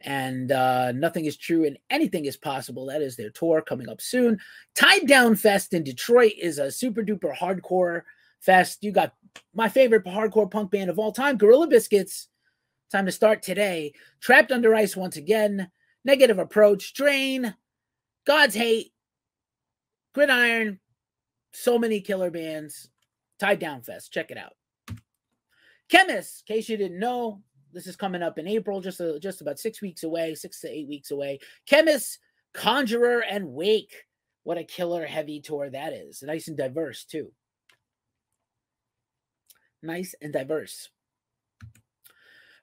And 0.03 0.53
uh, 0.53 0.93
nothing 0.93 1.25
is 1.25 1.37
true 1.37 1.65
and 1.65 1.77
anything 1.91 2.25
is 2.25 2.37
possible. 2.37 2.87
That 2.87 3.03
is 3.03 3.17
their 3.17 3.31
tour 3.31 3.61
coming 3.61 3.89
up 3.89 4.01
soon. 4.01 4.39
Tied 4.75 5.07
Down 5.09 5.35
Fest 5.35 5.75
in 5.75 5.83
Detroit 5.83 6.33
is 6.41 6.59
a 6.59 6.71
super 6.71 7.03
duper 7.03 7.37
hardcore 7.37 8.03
fest. 8.41 8.79
You 8.83 8.93
got 8.93 9.15
my 9.55 9.69
favorite 9.69 10.05
hardcore 10.05 10.51
punk 10.51 10.71
band 10.71 10.89
of 10.89 10.99
all 10.99 11.13
time, 11.13 11.37
Gorilla 11.37 11.67
Biscuits. 11.67 12.29
Time 12.91 13.07
to 13.07 13.13
start 13.13 13.43
today. 13.43 13.93
Trapped 14.21 14.51
Under 14.51 14.75
Ice 14.75 14.97
once 14.97 15.17
again. 15.17 15.71
Negative 16.05 16.39
Approach, 16.39 16.95
Drain, 16.95 17.55
God's 18.27 18.55
Hate, 18.55 18.93
Gridiron. 20.15 20.81
So 21.53 21.79
many 21.79 22.01
killer 22.01 22.31
bands. 22.31 22.89
Tied 23.39 23.59
Down 23.59 23.83
Fest. 23.83 24.13
Check 24.13 24.31
it 24.31 24.39
out. 24.39 24.55
Khemmis, 25.93 26.43
in 26.47 26.55
case 26.55 26.69
you 26.69 26.77
didn't 26.77 26.99
know, 26.99 27.43
this 27.73 27.87
is 27.87 27.97
coming 27.97 28.23
up 28.23 28.39
in 28.39 28.47
April, 28.47 28.81
just 28.81 29.01
just 29.21 29.41
about 29.41 29.59
six 29.59 29.81
weeks 29.83 30.03
away, 30.03 30.35
six 30.35 30.61
to 30.61 30.71
eight 30.71 30.89
weeks 30.89 31.11
away. 31.11 31.39
Khemmis, 31.71 32.19
Conjurer, 32.55 33.21
and 33.21 33.49
Wake. 33.49 34.05
What 34.45 34.59
a 34.59 34.65
killer 34.65 35.05
heavy 35.05 35.41
tour 35.41 35.69
that 35.69 35.93
is. 35.93 36.23
Nice 36.23 36.49
and 36.49 36.57
diverse, 36.57 37.05
too. 37.05 37.33
Nice 39.83 40.15
and 40.21 40.33
diverse. 40.33 40.89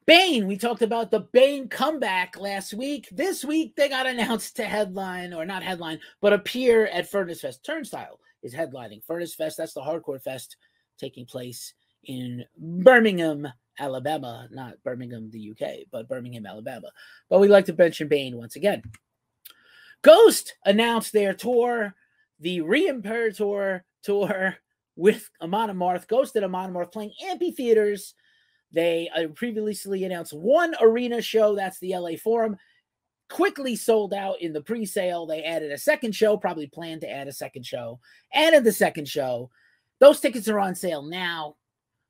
Bane, 0.08 0.46
we 0.46 0.56
talked 0.56 0.84
about 0.84 1.10
the 1.10 1.22
Bane 1.34 1.68
comeback 1.68 2.40
last 2.40 2.76
week. 2.76 3.08
This 3.12 3.44
week, 3.44 3.76
they 3.76 3.90
got 3.90 4.06
announced 4.06 4.56
to 4.58 4.66
headline, 4.66 5.34
or 5.34 5.46
not 5.46 5.64
headline, 5.64 6.00
but 6.22 6.32
appear 6.32 6.86
at 6.88 7.10
Furnace 7.10 7.42
Fest. 7.42 7.66
Turnstile 7.66 8.20
is 8.44 8.54
headlining 8.54 9.04
Furnace 9.04 9.34
Fest. 9.34 9.58
That's 9.58 9.74
the 9.74 9.82
hardcore 9.82 10.22
fest 10.22 10.58
taking 11.00 11.26
place 11.26 11.74
in 12.04 12.46
Birmingham, 12.56 13.48
Alabama, 13.80 14.48
not 14.52 14.76
Birmingham, 14.84 15.32
the 15.32 15.52
UK, 15.52 15.88
but 15.92 16.08
Birmingham, 16.08 16.46
Alabama. 16.46 16.92
But 17.28 17.40
we'd 17.40 17.50
like 17.50 17.66
to 17.66 17.74
mention 17.74 18.08
Bane 18.08 18.38
once 18.38 18.56
again. 18.56 18.84
Ghost 20.04 20.56
announced 20.66 21.14
their 21.14 21.34
tour, 21.34 21.96
the 22.40 22.60
Reimperator 22.60 23.82
tour 24.04 24.56
with 24.96 25.30
Amon 25.42 25.72
Amarth, 25.72 26.08
Ghost 26.08 26.36
and 26.36 26.46
Amon 26.46 26.72
Amarth 26.72 26.92
playing 26.92 27.14
amphitheaters. 27.28 28.14
They 28.76 29.10
uh, 29.16 29.30
previously 29.30 30.04
announced 30.04 30.34
one 30.34 30.76
arena 30.82 31.22
show, 31.22 31.56
that's 31.56 31.80
the 31.80 31.96
LA 31.96 32.18
Forum, 32.22 32.58
quickly 33.30 33.78
sold 33.78 34.14
out 34.14 34.42
in 34.42 34.52
the 34.52 34.62
pre-sale. 34.62 35.26
They 35.26 35.44
added 35.44 35.72
a 35.72 35.78
second 35.78 36.14
show, 36.14 36.36
probably 36.36 36.68
planned 36.68 37.02
to 37.02 37.10
add 37.10 37.30
a 37.30 37.34
second 37.34 37.66
show, 37.66 38.02
added 38.34 38.66
the 38.66 38.74
second 38.74 39.08
show. 39.08 39.50
Those 40.00 40.20
tickets 40.20 40.50
are 40.50 40.60
on 40.60 40.76
sale 40.76 41.02
now. 41.02 41.56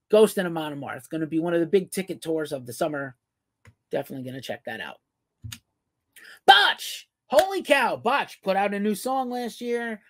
Ghost 0.09 0.39
and 0.39 0.47
Amon 0.47 0.75
Amarth. 0.75 0.97
It's 0.97 1.07
going 1.07 1.21
to 1.21 1.27
be 1.27 1.39
one 1.39 1.53
of 1.53 1.59
the 1.59 1.67
big 1.67 1.91
ticket 1.91 2.19
tours 2.19 2.51
of 2.51 2.65
the 2.65 2.73
summer. 2.73 3.15
Definitely 3.91 4.23
going 4.23 4.35
to 4.35 4.41
check 4.41 4.63
that 4.65 4.81
out. 4.81 4.97
Botch! 6.47 7.07
Holy 7.27 7.61
cow! 7.61 7.95
Botch 7.95 8.41
put 8.41 8.55
out 8.55 8.73
a 8.73 8.79
new 8.79 8.95
song 8.95 9.29
last 9.29 9.61
year, 9.61 10.01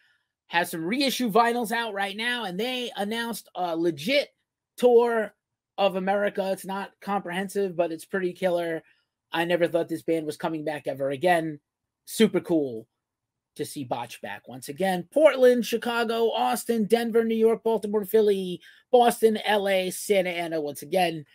has 0.48 0.72
some 0.72 0.86
reissue 0.86 1.30
vinyls 1.30 1.74
out 1.74 1.94
right 1.94 2.16
now, 2.16 2.46
and 2.46 2.58
they 2.58 2.92
announced 2.96 3.50
a 3.56 3.76
legit 3.76 4.30
tour 4.78 5.35
of 5.78 5.96
America. 5.96 6.52
It's 6.52 6.66
not 6.66 6.92
comprehensive, 7.02 7.76
but 7.76 7.92
it's 7.92 8.06
pretty 8.06 8.34
killer. 8.34 8.84
I 9.32 9.46
never 9.46 9.68
thought 9.68 9.90
this 9.90 10.04
band 10.04 10.26
was 10.26 10.38
coming 10.38 10.64
back 10.64 10.88
ever 10.88 11.10
again. 11.10 11.60
Super 12.06 12.40
cool. 12.40 12.88
to 13.56 13.66
see 13.66 13.84
Botch 13.84 14.22
back 14.22 14.48
once 14.48 14.70
again. 14.70 15.08
Portland, 15.14 15.66
Chicago, 15.66 16.30
Austin, 16.32 16.86
Denver, 16.86 17.24
New 17.24 17.36
York, 17.36 17.64
Baltimore, 17.64 18.06
Philly, 18.06 18.62
Boston, 18.92 19.40
LA, 19.50 19.90
Santa 19.90 20.30
Ana 20.30 20.62
once 20.62 20.82
again, 20.82 21.26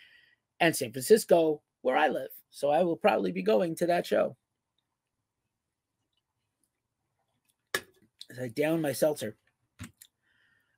and 0.59 0.75
San 0.75 0.91
Francisco, 0.91 1.61
where 1.81 1.97
I 1.97 2.09
live. 2.09 2.29
So 2.51 2.69
I 2.69 2.83
will 2.83 2.97
probably 2.97 3.31
be 3.31 3.41
going 3.41 3.75
to 3.77 3.87
that 3.87 4.05
show. 4.05 4.35
As 8.29 8.39
I 8.39 8.47
down 8.49 8.81
my 8.81 8.93
seltzer. 8.93 9.35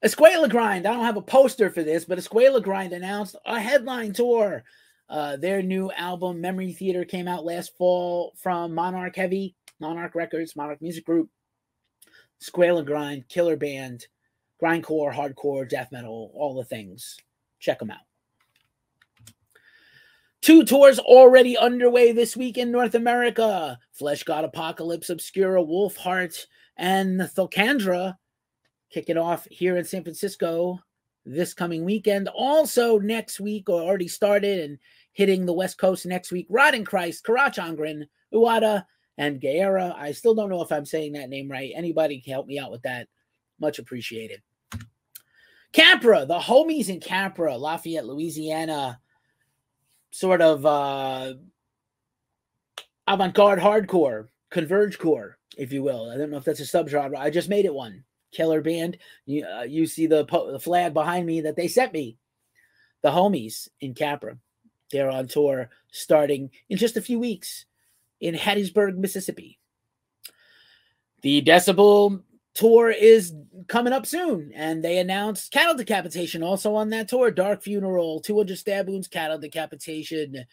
Escuela 0.03 0.49
Grind. 0.49 0.85
I 0.85 0.93
don't 0.93 1.05
have 1.05 1.17
a 1.17 1.21
poster 1.21 1.69
for 1.69 1.81
this, 1.81 2.03
but 2.03 2.17
Escuela 2.17 2.61
Grind 2.61 2.91
announced 2.91 3.37
a 3.45 3.59
headline 3.59 4.11
tour. 4.11 4.63
Uh, 5.09 5.37
their 5.37 5.61
new 5.61 5.91
album, 5.91 6.41
Memory 6.41 6.73
Theater, 6.73 7.05
came 7.05 7.27
out 7.27 7.45
last 7.45 7.77
fall 7.77 8.33
from 8.37 8.73
Monarch 8.73 9.15
Heavy, 9.15 9.55
Monarch 9.79 10.15
Records, 10.15 10.55
Monarch 10.55 10.81
Music 10.81 11.05
Group. 11.05 11.29
Escuela 12.41 12.85
Grind, 12.85 13.29
killer 13.29 13.55
band, 13.55 14.07
grindcore, 14.61 15.13
hardcore, 15.13 15.67
death 15.69 15.91
metal, 15.91 16.31
all 16.33 16.55
the 16.55 16.65
things. 16.65 17.17
Check 17.59 17.79
them 17.79 17.91
out. 17.91 17.99
Two 20.41 20.65
tours 20.65 20.99
already 20.99 21.57
underway 21.57 22.11
this 22.11 22.35
week 22.35 22.57
in 22.57 22.71
North 22.71 22.95
America 22.95 23.79
Fleshgod 23.97 24.43
Apocalypse, 24.43 25.09
Obscura, 25.09 25.63
Wolfheart, 25.63 26.47
and 26.75 27.21
Thulcandra 27.21 28.15
kicking 28.93 29.17
off 29.17 29.47
here 29.49 29.75
in 29.75 29.83
San 29.83 30.03
Francisco 30.03 30.79
this 31.25 31.53
coming 31.53 31.83
weekend. 31.83 32.27
Also, 32.29 32.99
next 32.99 33.39
week, 33.39 33.69
or 33.69 33.81
already 33.81 34.07
started 34.07 34.59
and 34.59 34.77
hitting 35.13 35.45
the 35.45 35.53
West 35.53 35.77
Coast 35.77 36.05
next 36.05 36.31
week, 36.31 36.45
Rotting 36.49 36.85
Christ, 36.85 37.25
Carach 37.25 37.55
Angren, 37.55 38.03
Uada, 38.33 38.85
and 39.17 39.41
Gaerea. 39.41 39.95
I 39.95 40.11
still 40.11 40.35
don't 40.35 40.49
know 40.49 40.61
if 40.61 40.71
I'm 40.71 40.85
saying 40.85 41.13
that 41.13 41.29
name 41.29 41.49
right. 41.49 41.71
Anybody 41.75 42.21
can 42.21 42.33
help 42.33 42.47
me 42.47 42.59
out 42.59 42.71
with 42.71 42.83
that. 42.83 43.07
Much 43.59 43.79
appreciated. 43.79 44.41
Capra, 45.71 46.25
the 46.25 46.39
homies 46.39 46.89
in 46.89 46.99
Capra, 46.99 47.57
Lafayette, 47.57 48.05
Louisiana, 48.05 48.99
sort 50.11 50.41
of 50.41 50.65
uh, 50.65 51.33
avant 53.07 53.33
garde 53.33 53.59
hardcore, 53.59 54.27
converge 54.51 54.99
core, 54.99 55.39
if 55.57 55.71
you 55.71 55.81
will. 55.81 56.11
I 56.11 56.17
don't 56.17 56.29
know 56.29 56.37
if 56.37 56.43
that's 56.43 56.59
a 56.59 56.63
subgenre. 56.63 57.17
I 57.17 57.31
just 57.31 57.49
made 57.49 57.65
it 57.65 57.73
one. 57.73 58.03
Killer 58.33 58.61
band. 58.61 58.97
You, 59.25 59.45
uh, 59.45 59.63
you 59.63 59.85
see 59.85 60.07
the, 60.07 60.25
po- 60.25 60.51
the 60.51 60.59
flag 60.59 60.93
behind 60.93 61.25
me 61.25 61.41
that 61.41 61.55
they 61.55 61.67
sent 61.67 61.93
me. 61.93 62.17
The 63.01 63.11
homies 63.11 63.67
in 63.81 63.93
Capra. 63.93 64.37
They're 64.91 65.09
on 65.09 65.27
tour 65.27 65.69
starting 65.91 66.51
in 66.69 66.77
just 66.77 66.97
a 66.97 67.01
few 67.01 67.19
weeks 67.19 67.65
in 68.21 68.35
Hattiesburg, 68.35 68.95
Mississippi. 68.97 69.59
The 71.21 71.41
Decibel 71.41 72.21
tour 72.53 72.89
is 72.89 73.33
coming 73.67 73.93
up 73.93 74.05
soon, 74.05 74.51
and 74.55 74.83
they 74.83 74.99
announced 74.99 75.51
cattle 75.51 75.75
decapitation 75.75 76.43
also 76.43 76.75
on 76.75 76.89
that 76.89 77.07
tour. 77.07 77.31
Dark 77.31 77.63
Funeral, 77.63 78.21
200 78.21 78.57
stab 78.57 78.87
wounds, 78.87 79.07
cattle 79.07 79.37
decapitation. 79.37 80.45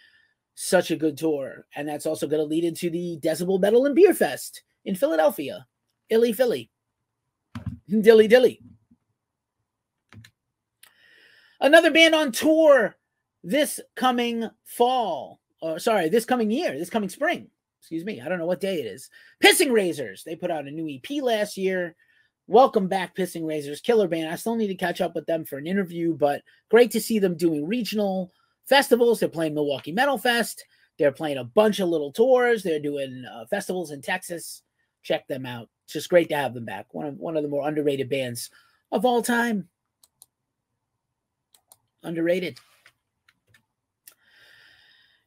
Such 0.54 0.90
a 0.90 0.96
good 0.96 1.16
tour. 1.16 1.66
And 1.74 1.88
that's 1.88 2.06
also 2.06 2.26
going 2.26 2.40
to 2.42 2.46
lead 2.46 2.64
into 2.64 2.90
the 2.90 3.18
Decibel 3.22 3.60
Metal 3.60 3.86
and 3.86 3.94
Beer 3.94 4.14
Fest 4.14 4.62
in 4.84 4.94
Philadelphia. 4.94 5.66
Illy 6.08 6.32
Philly. 6.32 6.70
Dilly 7.90 8.28
Dilly. 8.28 8.60
Another 11.60 11.90
band 11.90 12.14
on 12.14 12.32
tour 12.32 12.96
this 13.42 13.80
coming 13.96 14.48
fall, 14.64 15.40
or 15.60 15.78
sorry, 15.78 16.08
this 16.08 16.24
coming 16.24 16.50
year, 16.50 16.78
this 16.78 16.90
coming 16.90 17.08
spring. 17.08 17.48
Excuse 17.80 18.04
me, 18.04 18.20
I 18.20 18.28
don't 18.28 18.38
know 18.38 18.46
what 18.46 18.60
day 18.60 18.80
it 18.80 18.86
is. 18.86 19.08
Pissing 19.42 19.72
Razors. 19.72 20.22
They 20.24 20.36
put 20.36 20.50
out 20.50 20.66
a 20.66 20.70
new 20.70 20.88
EP 20.88 21.22
last 21.22 21.56
year. 21.56 21.96
Welcome 22.46 22.88
back, 22.88 23.16
Pissing 23.16 23.46
Razors, 23.46 23.80
killer 23.80 24.08
band. 24.08 24.28
I 24.28 24.36
still 24.36 24.56
need 24.56 24.68
to 24.68 24.74
catch 24.74 25.00
up 25.00 25.14
with 25.14 25.26
them 25.26 25.44
for 25.44 25.56
an 25.56 25.66
interview, 25.66 26.14
but 26.14 26.42
great 26.70 26.90
to 26.92 27.00
see 27.00 27.18
them 27.18 27.36
doing 27.36 27.66
regional 27.66 28.32
festivals. 28.66 29.20
They're 29.20 29.28
playing 29.28 29.54
Milwaukee 29.54 29.92
Metal 29.92 30.18
Fest. 30.18 30.64
They're 30.98 31.12
playing 31.12 31.38
a 31.38 31.44
bunch 31.44 31.80
of 31.80 31.88
little 31.88 32.12
tours. 32.12 32.62
They're 32.62 32.80
doing 32.80 33.24
uh, 33.24 33.46
festivals 33.46 33.90
in 33.90 34.02
Texas. 34.02 34.62
Check 35.02 35.26
them 35.28 35.46
out. 35.46 35.68
It's 35.84 35.94
just 35.94 36.08
great 36.08 36.28
to 36.28 36.36
have 36.36 36.54
them 36.54 36.64
back. 36.64 36.86
One 36.92 37.06
of 37.06 37.16
one 37.16 37.36
of 37.36 37.42
the 37.42 37.48
more 37.48 37.66
underrated 37.66 38.08
bands 38.08 38.50
of 38.92 39.04
all 39.04 39.22
time. 39.22 39.68
Underrated. 42.02 42.58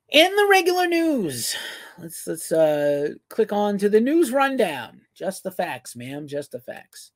In 0.09 0.36
the 0.36 0.47
regular 0.49 0.88
news, 0.88 1.55
let's 1.97 2.27
let's 2.27 2.51
uh 2.51 3.09
click 3.29 3.51
on 3.51 3.77
to 3.79 3.89
the 3.89 3.99
news 3.99 4.31
rundown. 4.31 5.01
Just 5.15 5.43
the 5.43 5.51
facts, 5.51 5.95
ma'am. 5.95 6.27
Just 6.27 6.51
the 6.51 6.59
facts. 6.59 7.12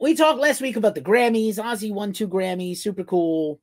We 0.00 0.14
talked 0.14 0.40
last 0.40 0.62
week 0.62 0.76
about 0.76 0.94
the 0.94 1.02
Grammys. 1.02 1.56
Ozzy 1.56 1.92
won 1.92 2.14
two 2.14 2.26
Grammys. 2.26 2.78
Super 2.78 3.04
cool. 3.04 3.60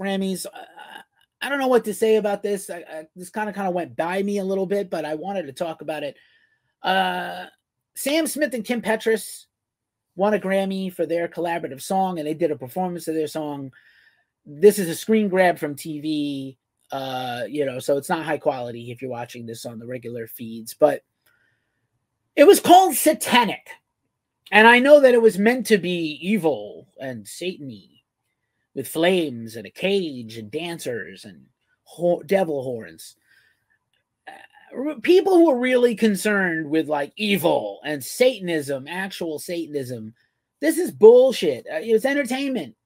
Grammys. 0.00 0.44
Uh, 0.44 0.99
I 1.42 1.48
don't 1.48 1.58
know 1.58 1.68
what 1.68 1.84
to 1.86 1.94
say 1.94 2.16
about 2.16 2.42
this. 2.42 2.68
I, 2.70 2.78
I, 2.78 3.06
this 3.16 3.30
kind 3.30 3.48
of 3.48 3.54
kind 3.54 3.68
of 3.68 3.74
went 3.74 3.96
by 3.96 4.22
me 4.22 4.38
a 4.38 4.44
little 4.44 4.66
bit, 4.66 4.90
but 4.90 5.04
I 5.04 5.14
wanted 5.14 5.46
to 5.46 5.52
talk 5.52 5.80
about 5.80 6.02
it. 6.02 6.16
Uh, 6.82 7.46
Sam 7.94 8.26
Smith 8.26 8.54
and 8.54 8.64
Kim 8.64 8.82
Petras 8.82 9.46
won 10.16 10.34
a 10.34 10.38
Grammy 10.38 10.92
for 10.92 11.06
their 11.06 11.28
collaborative 11.28 11.80
song, 11.80 12.18
and 12.18 12.26
they 12.26 12.34
did 12.34 12.50
a 12.50 12.56
performance 12.56 13.08
of 13.08 13.14
their 13.14 13.26
song 13.26 13.72
this 14.46 14.78
is 14.78 14.88
a 14.88 14.94
screen 14.94 15.28
grab 15.28 15.58
from 15.58 15.76
TV, 15.76 16.56
uh, 16.92 17.42
you 17.48 17.64
know, 17.64 17.78
so 17.78 17.96
it's 17.96 18.08
not 18.08 18.24
high 18.24 18.38
quality 18.38 18.90
if 18.90 19.00
you're 19.00 19.10
watching 19.10 19.46
this 19.46 19.64
on 19.64 19.78
the 19.78 19.86
regular 19.86 20.26
feeds, 20.26 20.74
but 20.74 21.02
it 22.36 22.44
was 22.44 22.60
called 22.60 22.94
Satanic. 22.94 23.68
And 24.50 24.66
I 24.66 24.80
know 24.80 25.00
that 25.00 25.14
it 25.14 25.22
was 25.22 25.38
meant 25.38 25.66
to 25.66 25.78
be 25.78 26.18
evil 26.20 26.88
and 27.00 27.24
satany 27.24 27.99
with 28.74 28.88
flames 28.88 29.56
and 29.56 29.66
a 29.66 29.70
cage 29.70 30.36
and 30.36 30.50
dancers 30.50 31.24
and 31.24 31.46
ho- 31.84 32.22
devil 32.24 32.62
horns. 32.62 33.16
Uh, 34.28 34.94
people 35.02 35.34
who 35.34 35.50
are 35.50 35.58
really 35.58 35.94
concerned 35.94 36.68
with 36.68 36.88
like 36.88 37.12
evil 37.16 37.80
and 37.84 38.04
Satanism, 38.04 38.86
actual 38.88 39.38
Satanism, 39.38 40.14
this 40.60 40.78
is 40.78 40.92
bullshit. 40.92 41.66
Uh, 41.66 41.80
it's 41.80 42.04
entertainment 42.04 42.76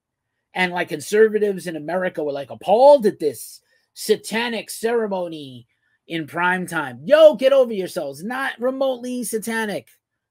and 0.55 0.73
like 0.73 0.89
conservatives 0.89 1.67
in 1.67 1.77
America 1.77 2.23
were 2.23 2.33
like 2.33 2.51
appalled 2.51 3.07
at 3.07 3.19
this 3.19 3.61
satanic 3.93 4.71
ceremony 4.71 5.67
in 6.07 6.27
prime 6.27 6.67
time. 6.67 7.01
Yo, 7.05 7.35
get 7.35 7.53
over 7.53 7.73
yourselves. 7.73 8.23
Not 8.23 8.53
remotely 8.59 9.25
satanic. 9.25 9.89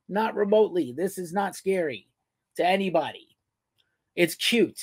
Not 0.08 0.36
remotely. 0.36 0.94
This 0.96 1.18
is 1.18 1.34
not 1.34 1.56
scary 1.56 2.08
to 2.56 2.66
anybody. 2.66 3.28
It's 4.16 4.36
cute. 4.36 4.80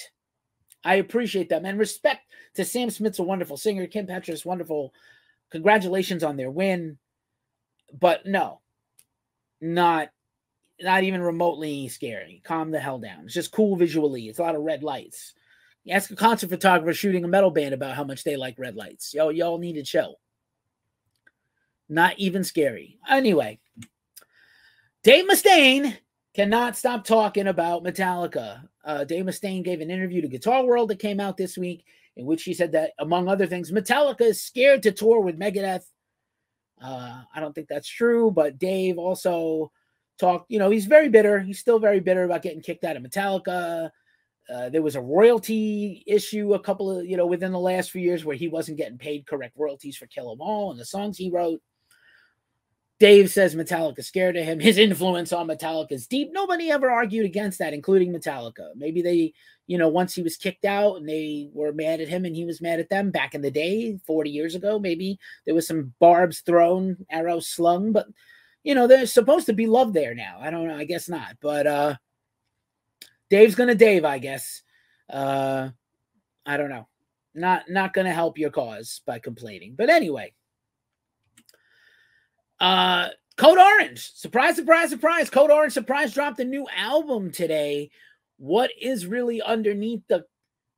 I 0.85 0.97
appreciate 0.97 1.49
them 1.49 1.65
and 1.65 1.79
respect 1.79 2.23
to 2.55 2.65
Sam 2.65 2.91
Smith's 2.91 3.19
a 3.19 3.23
wonderful 3.23 3.57
singer. 3.57 3.87
Kim 3.87 4.07
Petras 4.07 4.45
wonderful. 4.45 4.93
Congratulations 5.51 6.25
on 6.25 6.37
their 6.37 6.51
win. 6.51 6.99
But 7.99 8.25
no, 8.25 8.61
not 9.61 10.11
not 10.81 11.03
even 11.03 11.21
remotely 11.21 11.89
scary. 11.89 12.41
Calm 12.45 12.71
the 12.71 12.81
hell 12.81 12.99
down. 12.99 13.25
It's 13.25 13.35
just 13.35 13.53
cool 13.53 13.77
visually. 13.77 14.29
It's 14.29 14.39
a 14.39 14.43
lot 14.43 14.55
of 14.55 14.63
red 14.63 14.83
lights. 14.83 15.35
You 15.85 15.95
ask 15.95 16.11
a 16.11 16.17
concert 16.17 16.51
photographer 16.51 16.95
shooting 16.95 17.25
a 17.25 17.29
metal 17.29 17.51
band 17.51 17.75
about 17.75 17.97
how 17.97 18.05
much 18.05 18.25
they 18.25 18.37
like 18.37 18.59
red 18.59 18.77
lights. 18.77 19.13
Yo, 19.13 19.29
y'all 19.31 19.59
need 19.59 19.75
to 19.75 19.83
chill. 19.83 20.17
Not 21.89 22.19
even 22.19 22.45
scary. 22.45 22.99
Anyway, 23.09 23.59
Dave 25.03 25.27
Mustaine 25.27 25.97
cannot 26.35 26.77
stop 26.77 27.05
talking 27.05 27.49
about 27.49 27.83
Metallica. 27.83 28.69
Uh, 28.85 29.05
Dave 29.05 29.25
Mustaine 29.25 29.63
gave 29.63 29.81
an 29.81 29.91
interview 29.91 30.23
to 30.23 30.29
Guitar 30.29 30.65
World 30.65 30.89
that 30.91 30.99
came 30.99 31.21
out 31.21 31.37
this 31.37 31.59
week, 31.59 31.85
in 32.17 32.27
which 32.27 32.45
he 32.45 32.55
said 32.55 32.73
that, 32.73 32.93
among 32.99 33.29
other 33.29 33.47
things, 33.47 33.71
Metallica 33.71 34.23
is 34.23 34.43
scared 34.43 34.83
to 34.83 34.93
tour 34.93 35.21
with 35.21 35.39
Megadeth. 35.39 35.85
Uh, 36.83 37.23
I 37.35 37.41
don't 37.41 37.55
think 37.55 37.69
that's 37.69 37.89
true, 37.89 38.31
but 38.31 38.59
Dave 38.59 38.99
also 38.99 39.71
talked, 40.19 40.51
you 40.51 40.59
know, 40.59 40.71
he's 40.71 40.87
very 40.87 41.09
bitter. 41.09 41.41
He's 41.41 41.59
still 41.59 41.79
very 41.79 42.01
bitter 42.01 42.25
about 42.25 42.43
getting 42.43 42.63
kicked 42.63 42.85
out 42.85 42.97
of 42.97 43.03
Metallica. 43.03 43.91
Uh, 44.49 44.69
there 44.71 44.83
was 44.83 44.97
a 44.97 45.01
royalty 45.01 46.03
issue 46.07 46.55
a 46.55 46.59
couple 46.59 46.91
of, 46.99 47.07
you 47.07 47.17
know, 47.17 47.27
within 47.27 47.53
the 47.53 47.59
last 47.59 47.91
few 47.91 48.01
years 48.01 48.25
where 48.25 48.37
he 48.37 48.49
wasn't 48.49 48.79
getting 48.79 48.99
paid 48.99 49.27
correct 49.27 49.57
royalties 49.57 49.97
for 49.97 50.07
Kill 50.07 50.33
'Em 50.33 50.41
All 50.41 50.71
and 50.71 50.81
the 50.81 50.85
songs 50.85 51.19
he 51.19 51.31
wrote. 51.31 51.61
Dave 53.01 53.31
says 53.31 53.55
Metallica 53.55 54.05
scared 54.05 54.37
of 54.37 54.45
him. 54.45 54.61
His 54.61 54.77
influence 54.77 55.33
on 55.33 55.49
Metallica 55.49 55.93
is 55.93 56.07
deep. 56.07 56.29
Nobody 56.33 56.71
ever 56.71 56.91
argued 56.91 57.25
against 57.25 57.59
that, 57.59 57.73
including 57.73 58.13
Metallica. 58.13 58.73
Maybe 58.77 59.01
they, 59.01 59.33
you 59.67 59.79
know, 59.79 59.89
once 59.89 60.15
he 60.15 60.23
was 60.23 60.37
kicked 60.37 60.67
out 60.67 60.97
and 60.97 61.09
they 61.09 61.49
were 61.55 61.73
mad 61.73 62.03
at 62.03 62.09
him 62.09 62.27
and 62.27 62.37
he 62.37 62.45
was 62.45 62.61
mad 62.61 62.79
at 62.79 62.91
them 62.91 63.11
back 63.11 63.35
in 63.35 63.41
the 63.41 63.51
day, 63.51 63.99
40 64.07 64.29
years 64.29 64.55
ago, 64.55 64.79
maybe 64.79 65.19
there 65.47 65.55
was 65.55 65.67
some 65.67 65.95
barbs 65.99 66.41
thrown, 66.41 66.99
arrows 67.09 67.49
slung, 67.49 67.93
but 67.93 68.07
you 68.65 68.75
know, 68.75 68.87
they're 68.87 69.07
supposed 69.07 69.47
to 69.47 69.55
be 69.55 69.67
love 69.67 69.95
there 69.95 70.15
now. 70.15 70.37
I 70.39 70.51
don't 70.51 70.69
know. 70.69 70.77
I 70.77 70.85
guess 70.85 71.09
not. 71.09 71.37
But 71.41 71.67
uh 71.67 71.97
Dave's 73.31 73.55
gonna 73.55 73.75
Dave, 73.75 74.05
I 74.05 74.19
guess. 74.19 74.63
Uh 75.09 75.71
I 76.45 76.59
don't 76.59 76.69
know. 76.69 76.87
Not 77.35 77.71
not 77.71 77.95
gonna 77.95 78.13
help 78.13 78.37
your 78.37 78.51
cause 78.51 79.01
by 79.07 79.19
complaining. 79.21 79.75
But 79.75 79.89
anyway. 79.89 80.35
Uh 82.61 83.09
Code 83.37 83.59
Orange, 83.59 84.13
surprise, 84.13 84.57
surprise, 84.57 84.91
surprise. 84.91 85.31
Code 85.31 85.51
Orange 85.51 85.73
surprise 85.73 86.13
dropped 86.13 86.41
a 86.41 86.45
new 86.45 86.67
album 86.77 87.31
today. 87.31 87.91
What 88.37 88.71
is 88.79 89.07
really 89.07 89.41
underneath 89.41 90.03
the 90.09 90.27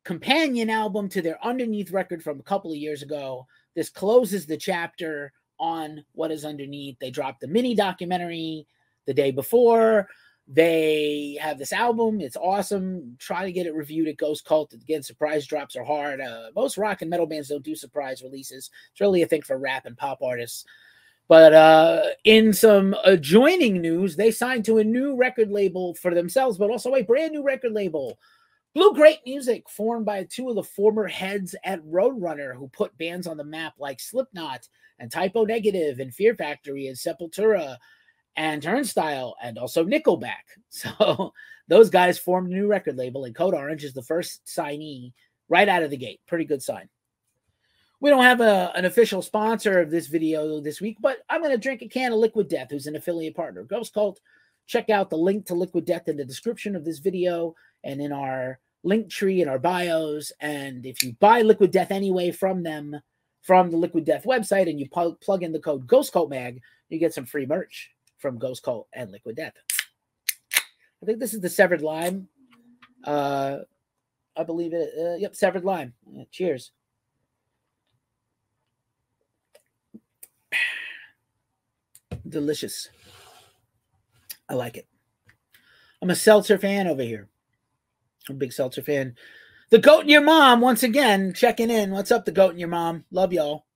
companion 0.05 0.71
album 0.71 1.09
to 1.09 1.23
their 1.23 1.45
underneath 1.45 1.91
record 1.91 2.23
from 2.23 2.39
a 2.39 2.45
couple 2.45 2.71
of 2.71 2.77
years 2.77 3.03
ago? 3.03 3.49
This 3.75 3.91
closes 3.91 4.47
the 4.47 4.57
chapter 4.57 5.33
on 5.59 6.05
what 6.13 6.31
is 6.31 6.45
underneath. 6.45 6.99
They 7.01 7.11
dropped 7.11 7.41
the 7.41 7.49
mini 7.49 7.75
documentary 7.75 8.69
the 9.07 9.15
day 9.15 9.33
before. 9.33 10.09
They 10.47 11.37
have 11.41 11.59
this 11.59 11.73
album. 11.73 12.21
It's 12.21 12.37
awesome. 12.37 13.17
Try 13.19 13.45
to 13.45 13.53
get 13.53 13.67
it 13.67 13.75
reviewed 13.75 14.07
at 14.07 14.19
Ghost 14.19 14.45
Cult. 14.45 14.73
Again, 14.73 15.03
surprise 15.03 15.47
drops 15.47 15.75
are 15.75 15.85
hard. 15.85 16.21
Uh, 16.21 16.51
most 16.55 16.79
rock 16.79 17.03
and 17.03 17.11
metal 17.11 17.27
bands 17.27 17.49
don't 17.49 17.65
do 17.65 17.75
surprise 17.75 18.23
releases. 18.23 18.71
It's 18.93 19.01
really 19.01 19.23
a 19.23 19.27
thing 19.27 19.43
for 19.43 19.59
rap 19.59 19.87
and 19.87 19.97
pop 19.97 20.23
artists. 20.23 20.65
But 21.29 21.55
uh, 21.55 22.03
in 22.25 22.53
some 22.53 22.95
adjoining 23.05 23.81
news, 23.81 24.17
they 24.17 24.31
signed 24.31 24.65
to 24.67 24.79
a 24.79 24.85
new 24.85 25.17
record 25.17 25.51
label 25.51 25.95
for 25.95 26.15
themselves, 26.15 26.59
but 26.59 26.71
also 26.71 26.95
a 26.95 27.03
brand 27.03 27.33
new 27.33 27.43
record 27.43 27.73
label. 27.73 28.19
Blue 28.75 28.95
Grape 28.95 29.21
Music, 29.27 29.69
formed 29.69 30.07
by 30.07 30.25
two 30.25 30.49
of 30.49 30.55
the 30.55 30.63
former 30.63 31.07
heads 31.07 31.55
at 31.65 31.85
Roadrunner, 31.85 32.55
who 32.55 32.69
put 32.69 32.97
bands 32.97 33.27
on 33.27 33.37
the 33.37 33.45
map 33.45 33.75
like 33.79 34.01
Slipknot 34.01 34.67
and 34.99 35.11
Type 35.11 35.33
O 35.35 35.45
Negative 35.45 35.99
and 35.99 36.15
Fear 36.15 36.35
Factory 36.35 36.87
and 36.87 36.97
Sepultura 36.97 37.77
and 38.37 38.63
Turnstile 38.63 39.37
and 39.43 39.59
also 39.59 39.85
Nickelback. 39.85 40.33
So 40.71 41.33
those 41.69 41.91
guys 41.91 42.19
formed 42.19 42.51
a 42.51 42.55
new 42.55 42.67
record 42.67 42.97
label, 42.97 43.25
and 43.25 43.35
Code 43.35 43.55
Orange 43.55 43.85
is 43.85 43.93
the 43.93 44.03
first 44.03 44.45
signee 44.47 45.13
right 45.49 45.69
out 45.69 45.83
of 45.83 45.91
the 45.91 45.97
gate. 45.99 46.21
Pretty 46.27 46.47
good 46.47 46.63
sign. 46.63 46.89
We 48.03 48.11
don't 48.11 48.25
have 48.25 48.41
a, 48.41 48.73
an 48.75 48.85
official 48.85 49.23
sponsor 49.23 49.79
of 49.79 49.89
this 49.89 50.09
video 50.09 50.61
this 50.61 50.81
week, 50.81 50.97
but 51.01 51.19
I'm 51.31 51.41
going 51.41 51.53
to 51.53 51.57
drink 51.57 51.83
a 51.83 51.89
can 51.89 52.11
of 52.11 52.19
Liquid 52.19 52.49
Death, 52.49 52.73
who's 52.73 52.89
an 52.89 52.97
affiliate 52.97 53.37
partner. 53.37 53.63
Ghost 53.63 53.95
Cult, 53.95 54.19
check 54.67 54.91
out 54.91 55.09
the 55.09 55.17
link 55.17 55.47
to 55.47 55.55
Liquid 55.55 55.85
Death 55.85 56.09
in 56.09 56.17
the 56.17 56.25
description 56.25 56.75
of 56.75 56.85
this 56.85 56.99
video 56.99 57.55
and 57.85 58.01
in 58.01 58.11
our 58.11 58.59
link 58.83 59.09
tree 59.09 59.41
in 59.41 59.49
our 59.49 59.61
bios. 59.61 60.33
And 60.41 60.85
if 60.85 61.05
you 61.05 61.13
buy 61.21 61.43
Liquid 61.43 61.71
Death 61.71 61.93
anyway 61.93 62.33
from 62.33 62.65
them, 62.65 63.01
from 63.41 63.71
the 63.71 63.77
Liquid 63.77 64.05
Death 64.05 64.25
website, 64.25 64.69
and 64.69 64.81
you 64.81 64.89
pu- 64.89 65.15
plug 65.23 65.45
in 65.45 65.53
the 65.53 65.61
code 65.61 65.87
Ghost 65.87 66.13
Cult 66.13 66.29
Mag, 66.29 66.61
you 66.89 66.99
get 66.99 67.15
some 67.15 67.25
free 67.25 67.47
merch 67.47 67.93
from 68.19 68.37
Ghost 68.37 68.65
Cult 68.65 68.89
and 68.93 69.13
Liquid 69.13 69.37
Death. 69.37 69.55
I 71.01 71.07
think 71.07 71.21
this 71.21 71.35
is 71.35 71.41
the 71.41 71.49
Severed 71.49 71.83
Lime. 71.83 72.27
Uh, 73.05 73.59
I 74.37 74.43
believe 74.43 74.73
it. 74.73 74.91
Uh, 75.01 75.15
yep, 75.19 75.37
Severed 75.37 75.65
Lime. 75.65 75.95
Cheers. 76.33 76.73
Delicious. 82.33 82.89
I 84.49 84.55
like 84.55 84.79
it. 84.79 84.89
I'm 86.01 86.11
a 86.11 86.17
seltzer 86.17 86.59
fan 86.59 86.87
over 86.87 87.03
here. 87.03 87.29
I'm 88.29 88.37
a 88.37 88.39
big 88.39 88.55
seltzer 88.55 88.83
fan. 88.83 89.17
The 89.69 89.79
goat 89.79 90.01
and 90.01 90.11
your 90.11 90.23
mom, 90.23 90.63
once 90.63 90.83
again, 90.83 91.35
checking 91.35 91.71
in. 91.71 91.91
What's 91.91 92.11
up, 92.11 92.25
the 92.25 92.33
goat 92.33 92.53
and 92.53 92.59
your 92.59 92.71
mom? 92.71 93.05
Love 93.11 93.35
y'all. 93.35 93.67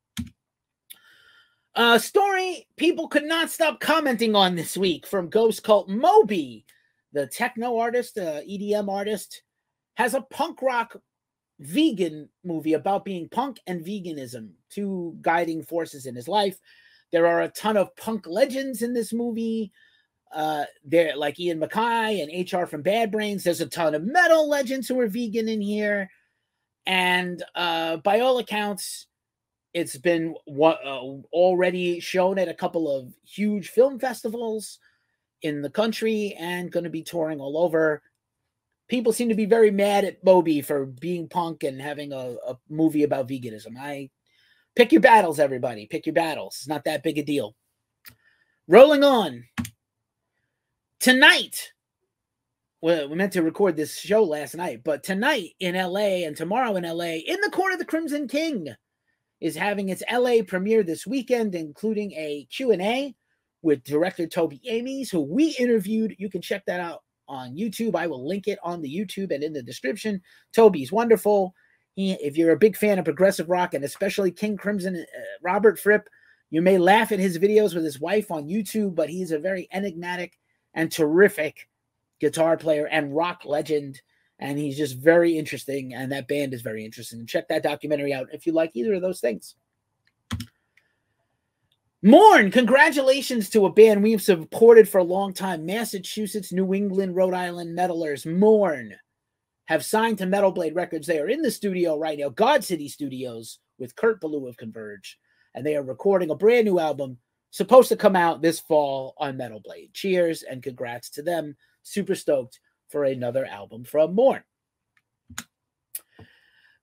Uh, 1.75 1.99
story 1.99 2.67
people 2.79 3.09
could 3.09 3.25
not 3.25 3.51
stop 3.51 3.79
commenting 3.79 4.35
on 4.35 4.55
this 4.55 4.75
week 4.75 5.07
from 5.07 5.29
Ghost 5.29 5.63
Cult 5.63 5.91
Moby, 5.91 6.65
the 7.13 7.27
techno 7.27 7.77
artist, 7.77 8.17
uh, 8.17 8.41
EDM 8.41 8.89
artist, 8.89 9.43
has 9.97 10.15
a 10.15 10.23
punk 10.23 10.63
rock 10.63 10.97
vegan 11.59 12.31
movie 12.43 12.73
about 12.73 13.05
being 13.05 13.29
punk 13.29 13.61
and 13.67 13.85
veganism, 13.85 14.53
two 14.71 15.15
guiding 15.21 15.63
forces 15.63 16.07
in 16.07 16.15
his 16.15 16.27
life. 16.27 16.59
There 17.13 17.27
are 17.27 17.43
a 17.43 17.49
ton 17.49 17.77
of 17.77 17.95
punk 17.97 18.27
legends 18.27 18.83
in 18.83 18.93
this 18.93 19.13
movie. 19.13 19.73
Uh, 20.35 20.65
there, 20.85 21.17
like 21.17 21.39
Ian 21.39 21.61
MacKaye 21.61 22.23
and 22.23 22.53
HR 22.53 22.67
from 22.67 22.83
Bad 22.83 23.13
Brains. 23.13 23.45
There's 23.45 23.61
a 23.61 23.67
ton 23.67 23.95
of 23.95 24.05
metal 24.05 24.49
legends 24.49 24.89
who 24.89 24.99
are 25.01 25.07
vegan 25.07 25.49
in 25.49 25.61
here, 25.61 26.11
and 26.85 27.43
uh, 27.55 27.99
by 27.99 28.21
all 28.21 28.39
accounts, 28.39 29.07
it's 29.73 29.97
been 29.97 30.35
uh, 30.49 31.01
already 31.33 32.01
shown 32.01 32.39
at 32.39 32.49
a 32.49 32.55
couple 32.55 32.95
of 32.95 33.13
huge 33.25 33.69
film 33.69 33.99
festivals 33.99 34.79
in 35.43 35.63
the 35.63 35.71
country 35.71 36.35
and 36.39 36.73
going 36.73 36.85
to 36.85 36.91
be 36.91 37.03
touring 37.03 37.41
all 37.41 37.59
over. 37.59 38.03
People 38.89 39.13
seem 39.13 39.29
to 39.29 39.35
be 39.35 39.47
very 39.47 39.71
mad 39.71 40.05
at 40.05 40.25
Moby 40.25 40.63
for 40.63 40.87
being 40.87 41.29
punk 41.29 41.63
and 41.63 41.81
having 41.81 42.13
a, 42.13 42.37
a 42.47 42.57
movie 42.71 43.03
about 43.03 43.29
veganism. 43.29 43.77
I 43.79 44.11
pick 44.77 44.93
your 44.93 45.01
battles, 45.01 45.41
everybody. 45.41 45.87
Pick 45.87 46.07
your 46.07 46.15
battles. 46.15 46.57
It's 46.59 46.69
not 46.69 46.85
that 46.85 47.03
big 47.03 47.19
a 47.19 47.23
deal. 47.23 47.57
Rolling 48.69 49.03
on. 49.03 49.45
Tonight, 51.01 51.73
well, 52.81 53.09
we 53.09 53.17
meant 53.17 53.33
to 53.33 53.43
record 53.43 53.77
this 53.77 53.99
show 53.99 54.23
last 54.23 54.55
night, 54.55 54.83
but 54.85 55.03
tonight 55.03 55.51
in 55.61 55.75
LA 55.75 56.25
and 56.27 56.37
tomorrow 56.37 56.77
in 56.77 56.85
LA, 56.85 57.17
in 57.27 57.41
the 57.43 57.51
Court 57.51 57.73
of 57.73 57.79
the 57.79 57.85
Crimson 57.85 58.29
King, 58.29 58.69
is 59.41 59.57
having 59.57 59.89
its 59.89 60.03
LA 60.13 60.43
premiere 60.47 60.83
this 60.83 61.07
weekend, 61.07 61.55
including 61.55 62.13
a 62.13 62.47
Q&A 62.51 63.15
with 63.63 63.85
director 63.85 64.27
Toby 64.27 64.61
Amies, 64.69 65.11
who 65.11 65.21
we 65.21 65.55
interviewed. 65.59 66.15
You 66.19 66.31
can 66.31 66.41
check 66.41 66.65
that 66.67 66.81
out 66.81 67.03
on 67.29 67.57
YouTube. 67.57 67.95
I 67.95 68.07
will 68.07 68.27
link 68.27 68.47
it 68.47 68.59
on 68.63 68.81
the 68.81 68.95
YouTube 68.95 69.35
and 69.35 69.43
in 69.43 69.53
the 69.53 69.63
description. 69.63 70.23
Toby's 70.55 70.93
wonderful. 70.93 71.55
If 71.97 72.37
you're 72.37 72.53
a 72.53 72.59
big 72.59 72.77
fan 72.77 72.99
of 72.99 73.07
progressive 73.07 73.49
rock 73.49 73.73
and 73.73 73.85
especially 73.85 74.31
King 74.31 74.57
Crimson, 74.57 74.97
uh, 74.97 75.21
Robert 75.43 75.79
Fripp, 75.79 76.09
you 76.51 76.61
may 76.61 76.79
laugh 76.79 77.11
at 77.11 77.19
his 77.19 77.39
videos 77.39 77.75
with 77.75 77.85
his 77.85 78.01
wife 78.01 78.31
on 78.31 78.49
YouTube, 78.49 78.95
but 78.95 79.09
he's 79.09 79.33
a 79.33 79.39
very 79.39 79.67
enigmatic 79.73 80.39
and 80.75 80.93
terrific 80.93 81.69
guitar 82.21 82.57
player 82.57 82.87
and 82.87 83.17
rock 83.17 83.43
legend. 83.45 84.01
And 84.39 84.59
he's 84.59 84.77
just 84.77 84.99
very 84.99 85.39
interesting 85.39 85.95
and 85.95 86.13
that 86.13 86.29
band 86.29 86.53
is 86.53 86.61
very 86.61 86.85
interesting. 86.85 87.27
Check 87.27 87.49
that 87.49 87.63
documentary 87.63 88.13
out 88.13 88.29
if 88.33 88.47
you 88.47 88.53
like 88.53 88.73
either 88.75 88.95
of 88.95 89.03
those 89.03 89.21
things. 89.21 89.55
Mourn, 92.03 92.51
congratulations 92.51 93.49
to 93.51 93.65
a 93.65 93.73
band 93.73 94.03
we've 94.03 94.23
supported 94.23 94.89
for 94.89 94.99
a 94.99 95.05
long 95.05 95.33
time. 95.33 95.65
Massachusetts, 95.65 96.53
New 96.53 96.75
England, 96.75 97.17
Rhode 97.17 97.35
Island 97.35 97.77
metalers, 97.77 98.27
Mourn, 98.27 98.95
have 99.67 99.85
signed 99.85 100.19
to 100.19 100.27
Metal 100.27 100.51
Blade 100.51 100.75
Records. 100.75 101.07
They 101.07 101.19
are 101.19 101.29
in 101.29 101.43
the 101.43 101.51
studio 101.51 101.99
right 101.99 102.19
now, 102.19 102.29
God 102.29 102.65
City 102.65 102.89
Studios, 102.89 103.59
with 103.79 103.97
Kurt 103.97 104.21
Ballou 104.21 104.49
of 104.49 104.57
Converge, 104.57 105.19
and 105.55 105.65
they 105.65 105.77
are 105.77 105.83
recording 105.83 106.31
a 106.31 106.35
brand 106.35 106.65
new 106.65 106.79
album 106.79 107.19
supposed 107.51 107.89
to 107.89 107.97
come 107.97 108.17
out 108.17 108.43
this 108.43 108.61
fall 108.61 109.15
on 109.19 109.37
Metal 109.37 109.61
Blade. 109.61 109.93
Cheers 109.93 110.43
and 110.43 110.63
congrats 110.63 111.11
to 111.11 111.23
them. 111.23 111.57
Super 111.83 112.15
stoked 112.15 112.61
for 112.89 113.05
another 113.05 113.45
album 113.45 113.85
from 113.85 114.15
Mourn. 114.15 114.43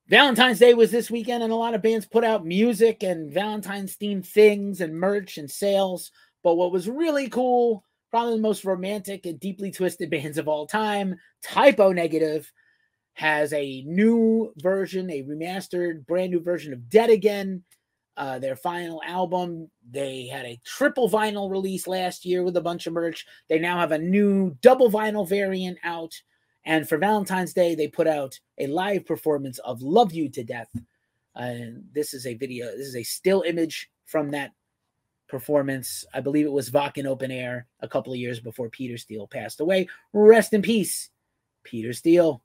Valentine's 0.07 0.59
Day 0.59 0.73
was 0.73 0.91
this 0.91 1.09
weekend, 1.09 1.43
and 1.43 1.53
a 1.53 1.55
lot 1.55 1.73
of 1.73 1.81
bands 1.81 2.05
put 2.05 2.23
out 2.23 2.45
music 2.45 3.03
and 3.03 3.31
Valentine's 3.33 3.95
themed 3.95 4.27
things 4.27 4.81
and 4.81 4.93
merch 4.93 5.37
and 5.37 5.49
sales. 5.49 6.11
But 6.43 6.55
what 6.55 6.73
was 6.73 6.89
really 6.89 7.29
cool, 7.29 7.85
probably 8.11 8.35
the 8.35 8.41
most 8.41 8.65
romantic 8.65 9.25
and 9.25 9.39
deeply 9.39 9.71
twisted 9.71 10.09
bands 10.11 10.37
of 10.37 10.47
all 10.47 10.67
time, 10.67 11.15
Type 11.41 11.79
O 11.79 11.93
Negative, 11.93 12.51
has 13.13 13.53
a 13.53 13.83
new 13.83 14.53
version, 14.57 15.09
a 15.09 15.23
remastered, 15.23 16.05
brand 16.05 16.31
new 16.31 16.39
version 16.39 16.73
of 16.73 16.89
Dead 16.89 17.09
Again 17.09 17.63
uh, 18.17 18.39
their 18.39 18.55
final 18.55 19.01
album. 19.03 19.69
They 19.89 20.27
had 20.27 20.45
a 20.45 20.59
triple 20.63 21.09
vinyl 21.09 21.49
release 21.49 21.87
last 21.87 22.25
year 22.25 22.43
with 22.43 22.57
a 22.57 22.61
bunch 22.61 22.87
of 22.87 22.93
merch. 22.93 23.25
They 23.49 23.59
now 23.59 23.79
have 23.79 23.91
a 23.91 23.97
new 23.97 24.55
double 24.61 24.91
vinyl 24.91 25.27
variant 25.27 25.77
out. 25.83 26.13
And 26.65 26.87
for 26.87 26.97
Valentine's 26.97 27.53
Day, 27.53 27.75
they 27.75 27.87
put 27.87 28.07
out 28.07 28.39
a 28.57 28.67
live 28.67 29.05
performance 29.05 29.59
of 29.59 29.81
Love 29.81 30.13
You 30.13 30.29
to 30.29 30.43
Death. 30.43 30.69
And 31.35 31.83
this 31.91 32.13
is 32.13 32.25
a 32.25 32.35
video, 32.35 32.67
this 32.67 32.87
is 32.87 32.95
a 32.95 33.03
still 33.03 33.41
image 33.41 33.89
from 34.05 34.31
that 34.31 34.51
performance. 35.27 36.05
I 36.13 36.21
believe 36.21 36.45
it 36.45 36.51
was 36.51 36.69
Wacken 36.69 37.05
Open 37.05 37.31
Air 37.31 37.65
a 37.79 37.87
couple 37.87 38.13
of 38.13 38.19
years 38.19 38.39
before 38.39 38.69
Peter 38.69 38.97
Steele 38.97 39.27
passed 39.27 39.59
away. 39.59 39.89
Rest 40.13 40.53
in 40.53 40.61
peace, 40.61 41.09
Peter 41.63 41.91
Steele. 41.91 42.42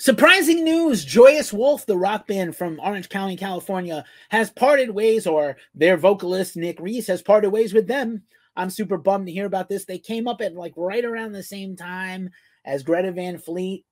Surprising 0.00 0.64
news 0.64 1.04
Joyous 1.04 1.52
Wolf, 1.52 1.84
the 1.84 1.94
rock 1.94 2.26
band 2.26 2.56
from 2.56 2.80
Orange 2.82 3.10
County, 3.10 3.36
California, 3.36 4.02
has 4.30 4.48
parted 4.50 4.88
ways, 4.90 5.26
or 5.26 5.58
their 5.74 5.98
vocalist 5.98 6.56
Nick 6.56 6.80
Reese 6.80 7.06
has 7.08 7.20
parted 7.20 7.50
ways 7.50 7.74
with 7.74 7.86
them. 7.86 8.22
I'm 8.56 8.70
super 8.70 8.96
bummed 8.96 9.26
to 9.26 9.32
hear 9.32 9.44
about 9.44 9.68
this. 9.68 9.84
They 9.84 9.98
came 9.98 10.26
up 10.26 10.40
at 10.40 10.54
like 10.54 10.72
right 10.74 11.04
around 11.04 11.32
the 11.32 11.42
same 11.42 11.76
time 11.76 12.30
as 12.64 12.82
Greta 12.82 13.12
Van 13.12 13.36
Fleet, 13.36 13.84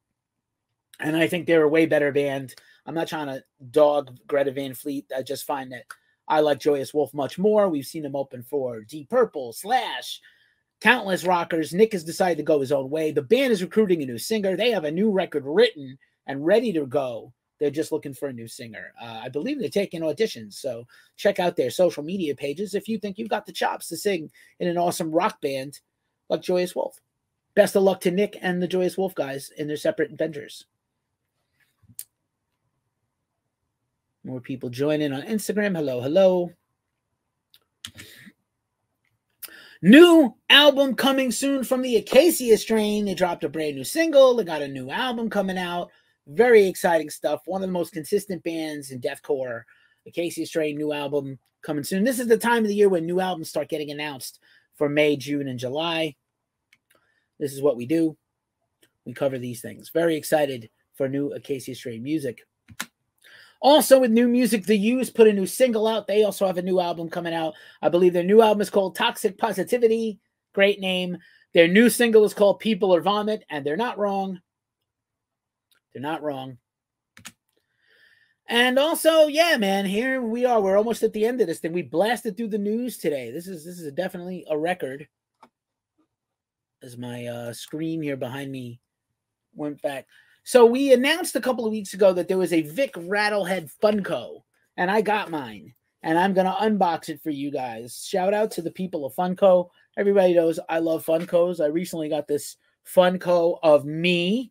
and 0.99 1.14
I 1.14 1.29
think 1.29 1.47
they're 1.47 1.64
a 1.64 1.68
way 1.68 1.85
better 1.85 2.11
band. 2.11 2.55
I'm 2.87 2.94
not 2.94 3.09
trying 3.09 3.27
to 3.27 3.44
dog 3.71 4.16
Greta 4.27 4.53
Van 4.53 4.73
Fleet. 4.73 5.05
I 5.14 5.21
just 5.21 5.44
find 5.44 5.73
that 5.73 5.85
I 6.27 6.40
like 6.40 6.59
Joyous 6.59 6.94
Wolf 6.94 7.12
much 7.12 7.38
more. 7.38 7.68
We've 7.68 7.85
seen 7.85 8.03
them 8.03 8.16
open 8.16 8.42
for 8.44 8.81
Deep 8.81 9.11
Purple, 9.11 9.53
Slash, 9.53 10.23
countless 10.81 11.25
rockers. 11.25 11.73
Nick 11.73 11.93
has 11.93 12.05
decided 12.05 12.37
to 12.37 12.45
go 12.45 12.61
his 12.61 12.73
own 12.73 12.91
way. 12.91 13.11
The 13.11 13.23
band 13.23 13.53
is 13.53 13.62
recruiting 13.62 14.03
a 14.03 14.07
new 14.07 14.19
singer. 14.19 14.57
They 14.57 14.71
have 14.71 14.85
a 14.85 14.91
new 14.91 15.11
record 15.11 15.45
written 15.47 15.99
and 16.27 16.45
ready 16.45 16.73
to 16.73 16.87
go. 16.87 17.33
They're 17.59 17.71
just 17.71 17.91
looking 17.91 18.14
for 18.14 18.29
a 18.29 18.33
new 18.33 18.47
singer. 18.47 18.93
Uh, 19.01 19.21
I 19.25 19.29
believe 19.29 19.59
they're 19.59 19.69
taking 19.69 20.03
auditions. 20.03 20.55
So 20.55 20.85
check 21.17 21.41
out 21.41 21.57
their 21.57 21.71
social 21.71 22.05
media 22.05 22.35
pages 22.35 22.75
if 22.75 22.87
you 22.87 22.99
think 22.99 23.19
you've 23.19 23.29
got 23.29 23.47
the 23.47 23.53
chops 23.53 23.88
to 23.88 23.97
sing 23.97 24.31
in 24.61 24.69
an 24.69 24.79
awesome 24.79 25.11
rock 25.11 25.41
band 25.41 25.81
like 26.29 26.43
Joyous 26.43 26.77
Wolf. 26.77 27.01
Best 27.55 27.75
of 27.75 27.83
luck 27.83 28.01
to 28.03 28.12
Nick 28.12 28.38
and 28.41 28.62
the 28.62 28.69
Joyous 28.69 28.97
Wolf 28.97 29.14
guys 29.14 29.51
in 29.57 29.67
their 29.67 29.77
separate 29.77 30.12
ventures. 30.12 30.67
More 34.23 34.41
people 34.41 34.69
join 34.71 35.01
in 35.01 35.12
on 35.12 35.23
Instagram. 35.23 35.75
Hello, 35.75 36.01
hello. 36.01 36.53
New 39.81 40.35
album 40.51 40.95
coming 40.95 41.31
soon 41.31 41.62
from 41.62 41.83
the 41.83 41.97
Acacia 41.97 42.57
Strain. 42.59 43.05
They 43.05 43.14
dropped 43.14 43.45
a 43.45 43.49
brand 43.49 43.77
new 43.77 43.85
single. 43.85 44.35
They 44.35 44.43
got 44.43 44.62
a 44.62 44.67
new 44.67 44.91
album 44.91 45.31
coming 45.31 45.57
out. 45.57 45.91
Very 46.27 46.67
exciting 46.67 47.11
stuff. 47.11 47.43
One 47.47 47.62
of 47.62 47.69
the 47.69 47.73
most 47.73 47.93
consistent 47.93 48.43
bands 48.43 48.91
in 48.91 49.01
deathcore. 49.01 49.62
Acacia 50.07 50.47
Strain 50.47 50.77
new 50.77 50.93
album 50.93 51.38
coming 51.62 51.85
soon. 51.85 52.03
This 52.03 52.19
is 52.19 52.27
the 52.27 52.37
time 52.37 52.64
of 52.64 52.69
the 52.69 52.75
year 52.75 52.88
when 52.88 53.07
new 53.07 53.21
albums 53.21 53.51
start 53.51 53.69
getting 53.69 53.93
announced 53.93 54.41
for 54.75 54.88
May, 54.88 55.17
June, 55.17 55.47
and 55.47 55.59
July. 55.61 56.17
This 57.38 57.53
is 57.53 57.62
what 57.62 57.77
we 57.77 57.87
do. 57.87 58.17
We 59.05 59.12
cover 59.12 59.38
these 59.38 59.61
things. 59.61 59.91
Very 59.91 60.17
excited 60.17 60.71
for 60.95 61.09
new 61.09 61.33
Acacia 61.33 61.77
Strain 61.77 62.03
music. 62.03 62.41
Also, 63.61 63.99
with 63.99 64.11
new 64.11 64.29
music, 64.29 64.64
The 64.64 64.77
Used 64.77 65.14
put 65.14 65.27
a 65.27 65.33
new 65.33 65.47
single 65.47 65.88
out. 65.88 66.07
They 66.07 66.23
also 66.23 66.47
have 66.47 66.59
a 66.59 66.62
new 66.62 66.79
album 66.79 67.11
coming 67.11 67.35
out. 67.35 67.55
I 67.83 67.88
believe 67.88 68.12
their 68.12 68.23
new 68.23 68.40
album 68.40 68.61
is 68.61 68.71
called 68.71 68.94
Toxic 68.94 69.37
Positivity. 69.37 70.21
Great 70.55 70.81
name. 70.81 71.18
Their 71.55 71.66
new 71.66 71.90
single 71.90 72.25
is 72.25 72.35
called 72.35 72.61
People 72.61 72.94
Are 72.94 73.01
Vomit, 73.01 73.44
and 73.51 73.64
they're 73.64 73.77
not 73.77 73.99
wrong. 73.99 74.40
They're 75.92 76.03
not 76.03 76.23
wrong. 76.23 76.59
And 78.49 78.79
also, 78.79 79.27
yeah, 79.27 79.57
man, 79.59 79.85
here 79.85 80.23
we 80.23 80.44
are. 80.47 80.61
We're 80.61 80.79
almost 80.79 81.03
at 81.03 81.12
the 81.12 81.27
end 81.27 81.40
of 81.40 81.47
this 81.47 81.59
thing. 81.59 81.73
We 81.73 81.83
blasted 81.83 82.37
through 82.37 82.49
the 82.49 82.59
news 82.59 82.97
today. 82.97 83.31
This 83.31 83.47
is 83.47 83.64
this 83.64 83.79
is 83.79 83.92
definitely 83.92 84.47
a 84.49 84.57
record. 84.57 85.09
As 86.83 86.97
my 86.97 87.27
uh, 87.27 87.53
screen 87.53 88.01
here 88.01 88.16
behind 88.16 88.53
me 88.53 88.81
went 89.55 89.83
back. 89.83 90.07
So 90.49 90.65
we 90.65 90.95
announced 90.95 91.37
a 91.37 91.43
couple 91.43 91.67
of 91.67 91.73
weeks 91.73 91.93
ago 91.93 92.15
that 92.15 92.27
there 92.27 92.39
was 92.39 92.55
a 92.55 92.63
Vic 92.63 92.95
Rattlehead 92.95 93.71
Funko, 93.83 94.45
and 94.79 94.91
I 94.91 95.03
got 95.03 95.31
mine, 95.31 95.75
and 96.03 96.19
I'm 96.19 96.33
gonna 96.33 96.57
unbox 96.59 97.11
it 97.11 97.21
for 97.23 97.29
you 97.29 97.51
guys. 97.51 98.03
Shout 98.03 98.33
out 98.33 98.51
to 98.53 98.63
the 98.63 98.71
people 98.71 99.05
of 99.05 99.15
Funko. 99.15 99.69
Everybody 99.99 100.33
knows 100.33 100.59
I 100.67 100.79
love 100.79 101.05
Funkos. 101.05 101.63
I 101.63 101.67
recently 101.67 102.09
got 102.09 102.27
this 102.27 102.57
Funko 102.87 103.59
of 103.63 103.85
me. 103.85 104.51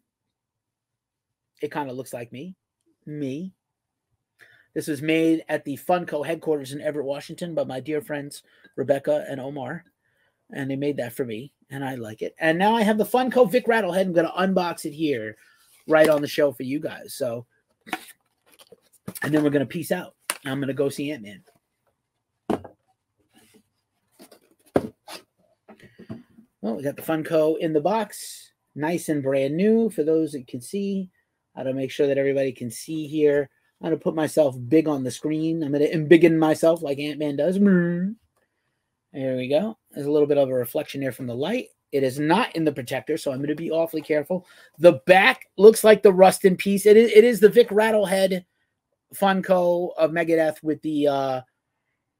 It 1.64 1.72
kind 1.72 1.90
of 1.90 1.96
looks 1.98 2.14
like 2.14 2.32
me, 2.32 2.54
me. 3.08 3.54
This 4.76 4.86
was 4.86 5.02
made 5.02 5.46
at 5.50 5.66
the 5.66 5.78
Funko 5.78 6.24
headquarters 6.24 6.74
in 6.74 6.82
Everett, 6.82 7.08
Washington, 7.08 7.56
by 7.56 7.64
my 7.64 7.80
dear 7.80 8.04
friends 8.04 8.44
Rebecca 8.76 9.26
and 9.28 9.42
Omar, 9.42 9.84
and 10.54 10.70
they 10.70 10.76
made 10.76 10.98
that 10.98 11.14
for 11.14 11.26
me, 11.26 11.54
and 11.72 11.84
I 11.84 11.96
like 11.96 12.22
it. 12.22 12.36
And 12.38 12.60
now 12.60 12.76
I 12.76 12.84
have 12.84 13.00
the 13.00 13.04
Funko 13.04 13.52
Vic 13.52 13.66
Rattlehead. 13.66 14.02
I'm 14.02 14.14
gonna 14.14 14.32
unbox 14.38 14.86
it 14.86 14.94
here 14.94 15.38
right 15.88 16.10
on 16.10 16.22
the 16.22 16.28
show 16.28 16.52
for 16.52 16.64
you 16.64 16.80
guys. 16.80 17.14
So, 17.16 17.46
and 19.24 19.34
then 19.34 19.44
we're 19.44 19.50
gonna 19.50 19.66
peace 19.66 19.92
out. 19.92 20.16
I'm 20.46 20.60
gonna 20.60 20.74
go 20.74 20.90
see 20.90 21.12
Ant 21.12 21.24
Man. 21.24 21.44
Well, 26.62 26.76
we 26.76 26.84
got 26.84 26.96
the 26.96 27.02
Funko 27.02 27.58
in 27.60 27.74
the 27.74 27.82
box, 27.82 28.52
nice 28.76 29.10
and 29.10 29.24
brand 29.24 29.56
new 29.56 29.90
for 29.90 30.04
those 30.04 30.34
that 30.34 30.48
can 30.48 30.62
see. 30.62 31.10
How 31.56 31.64
to 31.64 31.74
make 31.74 31.90
sure 31.90 32.08
that 32.08 32.18
everybody 32.18 32.52
can 32.52 32.70
see 32.70 33.08
here. 33.08 33.50
I'm 33.82 33.88
gonna 33.88 33.98
put 33.98 34.16
myself 34.16 34.56
big 34.68 34.88
on 34.88 35.04
the 35.04 35.12
screen. 35.12 35.64
I'm 35.64 35.72
gonna 35.72 35.86
embiggen 35.86 36.38
myself 36.38 36.82
like 36.82 37.00
Ant 37.00 37.20
Man 37.20 37.36
does. 37.36 37.60
There 37.60 39.38
we 39.38 39.48
go. 39.48 39.78
There's 39.92 40.06
a 40.06 40.12
little 40.12 40.28
bit 40.28 40.38
of 40.38 40.50
a 40.50 40.54
reflection 40.54 41.02
there 41.02 41.12
from 41.12 41.28
the 41.28 41.36
light. 41.36 41.68
It 41.92 42.04
is 42.04 42.20
not 42.20 42.56
in 42.56 42.66
the 42.66 42.72
protector, 42.72 43.18
so 43.18 43.32
I'm 43.32 43.38
going 43.38 43.50
to 43.50 43.56
be 43.56 43.72
awfully 43.72 44.02
careful. 44.02 44.46
The 44.78 45.02
back 45.06 45.50
looks 45.58 45.84
like 45.84 46.04
the 46.04 46.12
rust 46.12 46.44
in 46.44 46.58
peace. 46.58 46.86
It 46.86 46.98
is, 46.98 47.12
it 47.12 47.24
is 47.24 47.40
the 47.40 47.50
Vic 47.50 47.70
Rattlehead 47.70 48.44
Funko 49.16 49.92
of 49.98 50.12
Megadeth 50.12 50.62
with 50.62 50.82
the 50.82 51.08
uh, 51.08 51.42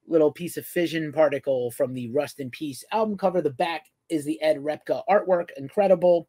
little 0.08 0.32
piece 0.32 0.58
of 0.58 0.66
fission 0.66 1.12
particle 1.12 1.72
from 1.72 1.94
the 1.94 2.10
Rust 2.10 2.40
in 2.40 2.50
Peace 2.50 2.84
album 2.92 3.18
cover. 3.18 3.42
The 3.42 3.50
back 3.50 3.88
is 4.10 4.24
the 4.24 4.42
Ed 4.42 4.58
Repka 4.58 5.04
artwork. 5.10 5.50
Incredible. 5.58 6.28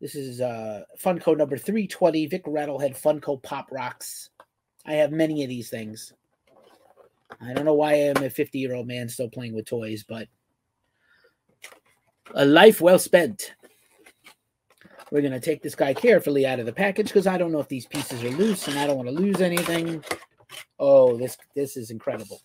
This 0.00 0.14
is 0.14 0.42
uh, 0.42 0.82
Funko 1.02 1.36
number 1.36 1.56
320, 1.56 2.26
Vic 2.26 2.44
Rattlehead 2.44 3.00
Funko 3.00 3.42
Pop 3.42 3.68
Rocks. 3.72 4.28
I 4.84 4.94
have 4.94 5.10
many 5.10 5.42
of 5.42 5.48
these 5.48 5.70
things. 5.70 6.12
I 7.40 7.54
don't 7.54 7.64
know 7.64 7.74
why 7.74 7.92
I 7.92 7.96
am 7.96 8.22
a 8.22 8.30
50 8.30 8.58
year 8.58 8.74
old 8.74 8.86
man 8.86 9.08
still 9.08 9.28
playing 9.28 9.54
with 9.54 9.66
toys, 9.66 10.04
but 10.06 10.28
a 12.34 12.44
life 12.44 12.80
well 12.80 12.98
spent. 12.98 13.52
We're 15.10 15.20
going 15.20 15.32
to 15.32 15.40
take 15.40 15.62
this 15.62 15.74
guy 15.74 15.94
carefully 15.94 16.46
out 16.46 16.58
of 16.58 16.66
the 16.66 16.72
package 16.72 17.06
because 17.06 17.26
I 17.26 17.38
don't 17.38 17.52
know 17.52 17.60
if 17.60 17.68
these 17.68 17.86
pieces 17.86 18.24
are 18.24 18.30
loose 18.30 18.66
and 18.66 18.78
I 18.78 18.86
don't 18.86 18.96
want 18.96 19.08
to 19.08 19.14
lose 19.14 19.40
anything. 19.40 20.04
Oh, 20.78 21.16
this 21.16 21.38
this 21.54 21.76
is 21.76 21.90
incredible. 21.90 22.40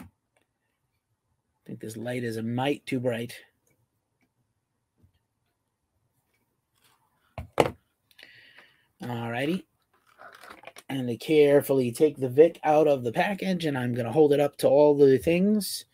I 0.00 0.04
think 1.66 1.80
this 1.80 1.96
light 1.96 2.24
is 2.24 2.38
a 2.38 2.42
mite 2.42 2.84
too 2.86 2.98
bright. 2.98 3.34
All 9.00 9.30
righty 9.30 9.64
and 10.88 11.08
to 11.08 11.16
carefully 11.16 11.92
take 11.92 12.16
the 12.16 12.28
Vic 12.28 12.58
out 12.64 12.88
of 12.88 13.04
the 13.04 13.12
package. 13.12 13.64
And 13.64 13.76
I'm 13.76 13.94
going 13.94 14.06
to 14.06 14.12
hold 14.12 14.32
it 14.32 14.40
up 14.40 14.56
to 14.58 14.68
all 14.68 14.96
the 14.96 15.18
things. 15.18 15.84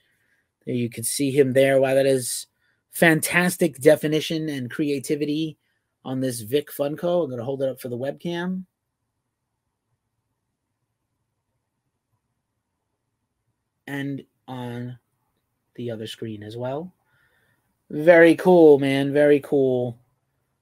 You 0.66 0.88
can 0.88 1.04
see 1.04 1.30
him 1.30 1.52
there. 1.52 1.80
Wow, 1.80 1.94
that 1.94 2.06
is 2.06 2.46
fantastic 2.90 3.78
definition 3.80 4.48
and 4.48 4.70
creativity 4.70 5.58
on 6.04 6.20
this 6.20 6.40
Vic 6.40 6.70
Funko. 6.70 7.24
I'm 7.24 7.30
going 7.30 7.38
to 7.38 7.44
hold 7.44 7.62
it 7.62 7.68
up 7.68 7.80
for 7.80 7.88
the 7.88 7.98
webcam. 7.98 8.64
And 13.86 14.24
on 14.46 14.98
the 15.74 15.90
other 15.90 16.06
screen 16.06 16.42
as 16.42 16.56
well. 16.56 16.94
Very 17.90 18.36
cool, 18.36 18.78
man. 18.78 19.12
Very 19.12 19.40
cool. 19.40 19.98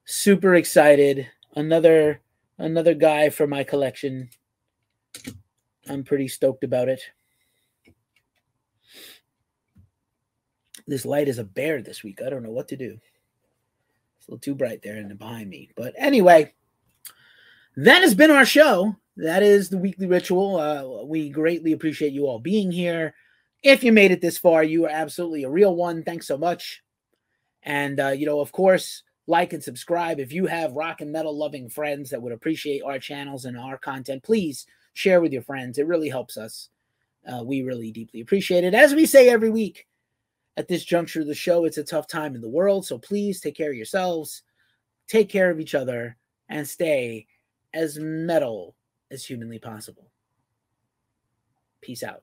Super 0.05 0.55
excited. 0.55 1.29
Another 1.55 2.22
another 2.63 2.95
guy 2.95 3.29
for 3.29 3.47
my 3.47 3.65
collection. 3.65 4.31
I'm 5.89 6.05
pretty 6.05 6.29
stoked 6.29 6.65
about 6.65 6.89
it. 6.89 7.03
This 10.87 11.05
light 11.05 11.29
is 11.29 11.39
a 11.39 11.45
bear 11.45 11.83
this 11.83 12.03
week. 12.03 12.21
I 12.25 12.31
don't 12.31 12.43
know 12.43 12.51
what 12.51 12.69
to 12.69 12.77
do. 12.77 12.99
It's 14.19 14.29
a 14.29 14.31
little 14.31 14.41
too 14.41 14.55
bright 14.55 14.83
there 14.83 14.97
and 14.97 15.19
behind 15.19 15.51
me. 15.51 15.71
But 15.77 15.95
anyway, 15.99 16.55
that 17.77 18.03
has 18.03 18.15
been 18.15 18.31
our 18.31 18.45
show. 18.45 18.97
That 19.17 19.43
is 19.43 19.69
the 19.69 19.79
weekly 19.79 20.07
ritual. 20.07 20.57
Uh, 20.57 21.05
we 21.05 21.29
greatly 21.31 21.73
appreciate 21.73 22.13
you 22.13 22.27
all 22.27 22.39
being 22.39 22.71
here. 22.71 23.15
If 23.63 23.85
you 23.85 23.93
made 23.93 24.11
it 24.11 24.21
this 24.21 24.39
far, 24.39 24.65
you 24.65 24.87
are 24.87 24.91
absolutely 24.91 25.45
a 25.45 25.51
real 25.51 25.75
one. 25.75 26.03
Thanks 26.03 26.27
so 26.27 26.39
much. 26.39 26.83
And, 27.63 28.01
uh, 28.01 28.09
you 28.09 28.27
know, 28.27 28.41
of 28.41 28.51
course, 28.51 29.03
like 29.33 29.55
and 29.55 29.65
subscribe. 29.65 30.21
If 30.21 30.31
you 30.31 30.45
have 30.45 30.77
rock 30.77 31.01
and 31.01 31.11
metal 31.11 31.35
loving 31.35 31.71
friends 31.71 32.11
that 32.11 32.21
would 32.21 32.35
appreciate 32.35 32.83
our 32.83 32.99
channels 32.99 33.47
and 33.47 33.59
our 33.59 33.79
content, 33.79 34.23
please 34.23 34.67
share 34.93 35.23
with 35.23 35.33
your 35.33 35.41
friends. 35.41 35.79
It 35.79 35.87
really 35.87 36.11
helps 36.11 36.37
us. 36.37 36.69
Uh, 37.27 37.43
we 37.43 37.63
really 37.63 37.91
deeply 37.91 38.21
appreciate 38.21 38.63
it. 38.63 38.75
As 38.75 38.95
we 38.95 39.07
say 39.07 39.31
every 39.31 39.49
week 39.49 39.87
at 40.59 40.69
this 40.69 40.85
juncture 40.85 41.23
of 41.23 41.29
the 41.29 41.35
show, 41.35 41.65
it's 41.65 41.79
a 41.79 41.83
tough 41.83 42.07
time 42.07 42.35
in 42.35 42.43
the 42.43 42.49
world. 42.49 42.85
So 42.85 42.99
please 42.99 43.41
take 43.41 43.57
care 43.57 43.71
of 43.71 43.77
yourselves, 43.77 44.43
take 45.09 45.31
care 45.31 45.51
of 45.51 45.61
each 45.61 45.75
other, 45.75 46.19
and 46.51 46.69
stay 46.69 47.27
as 47.73 47.99
metal 47.99 48.77
as 49.11 49.25
humanly 49.25 49.59
possible. 49.59 50.11
Peace 51.81 52.03
out. 52.03 52.23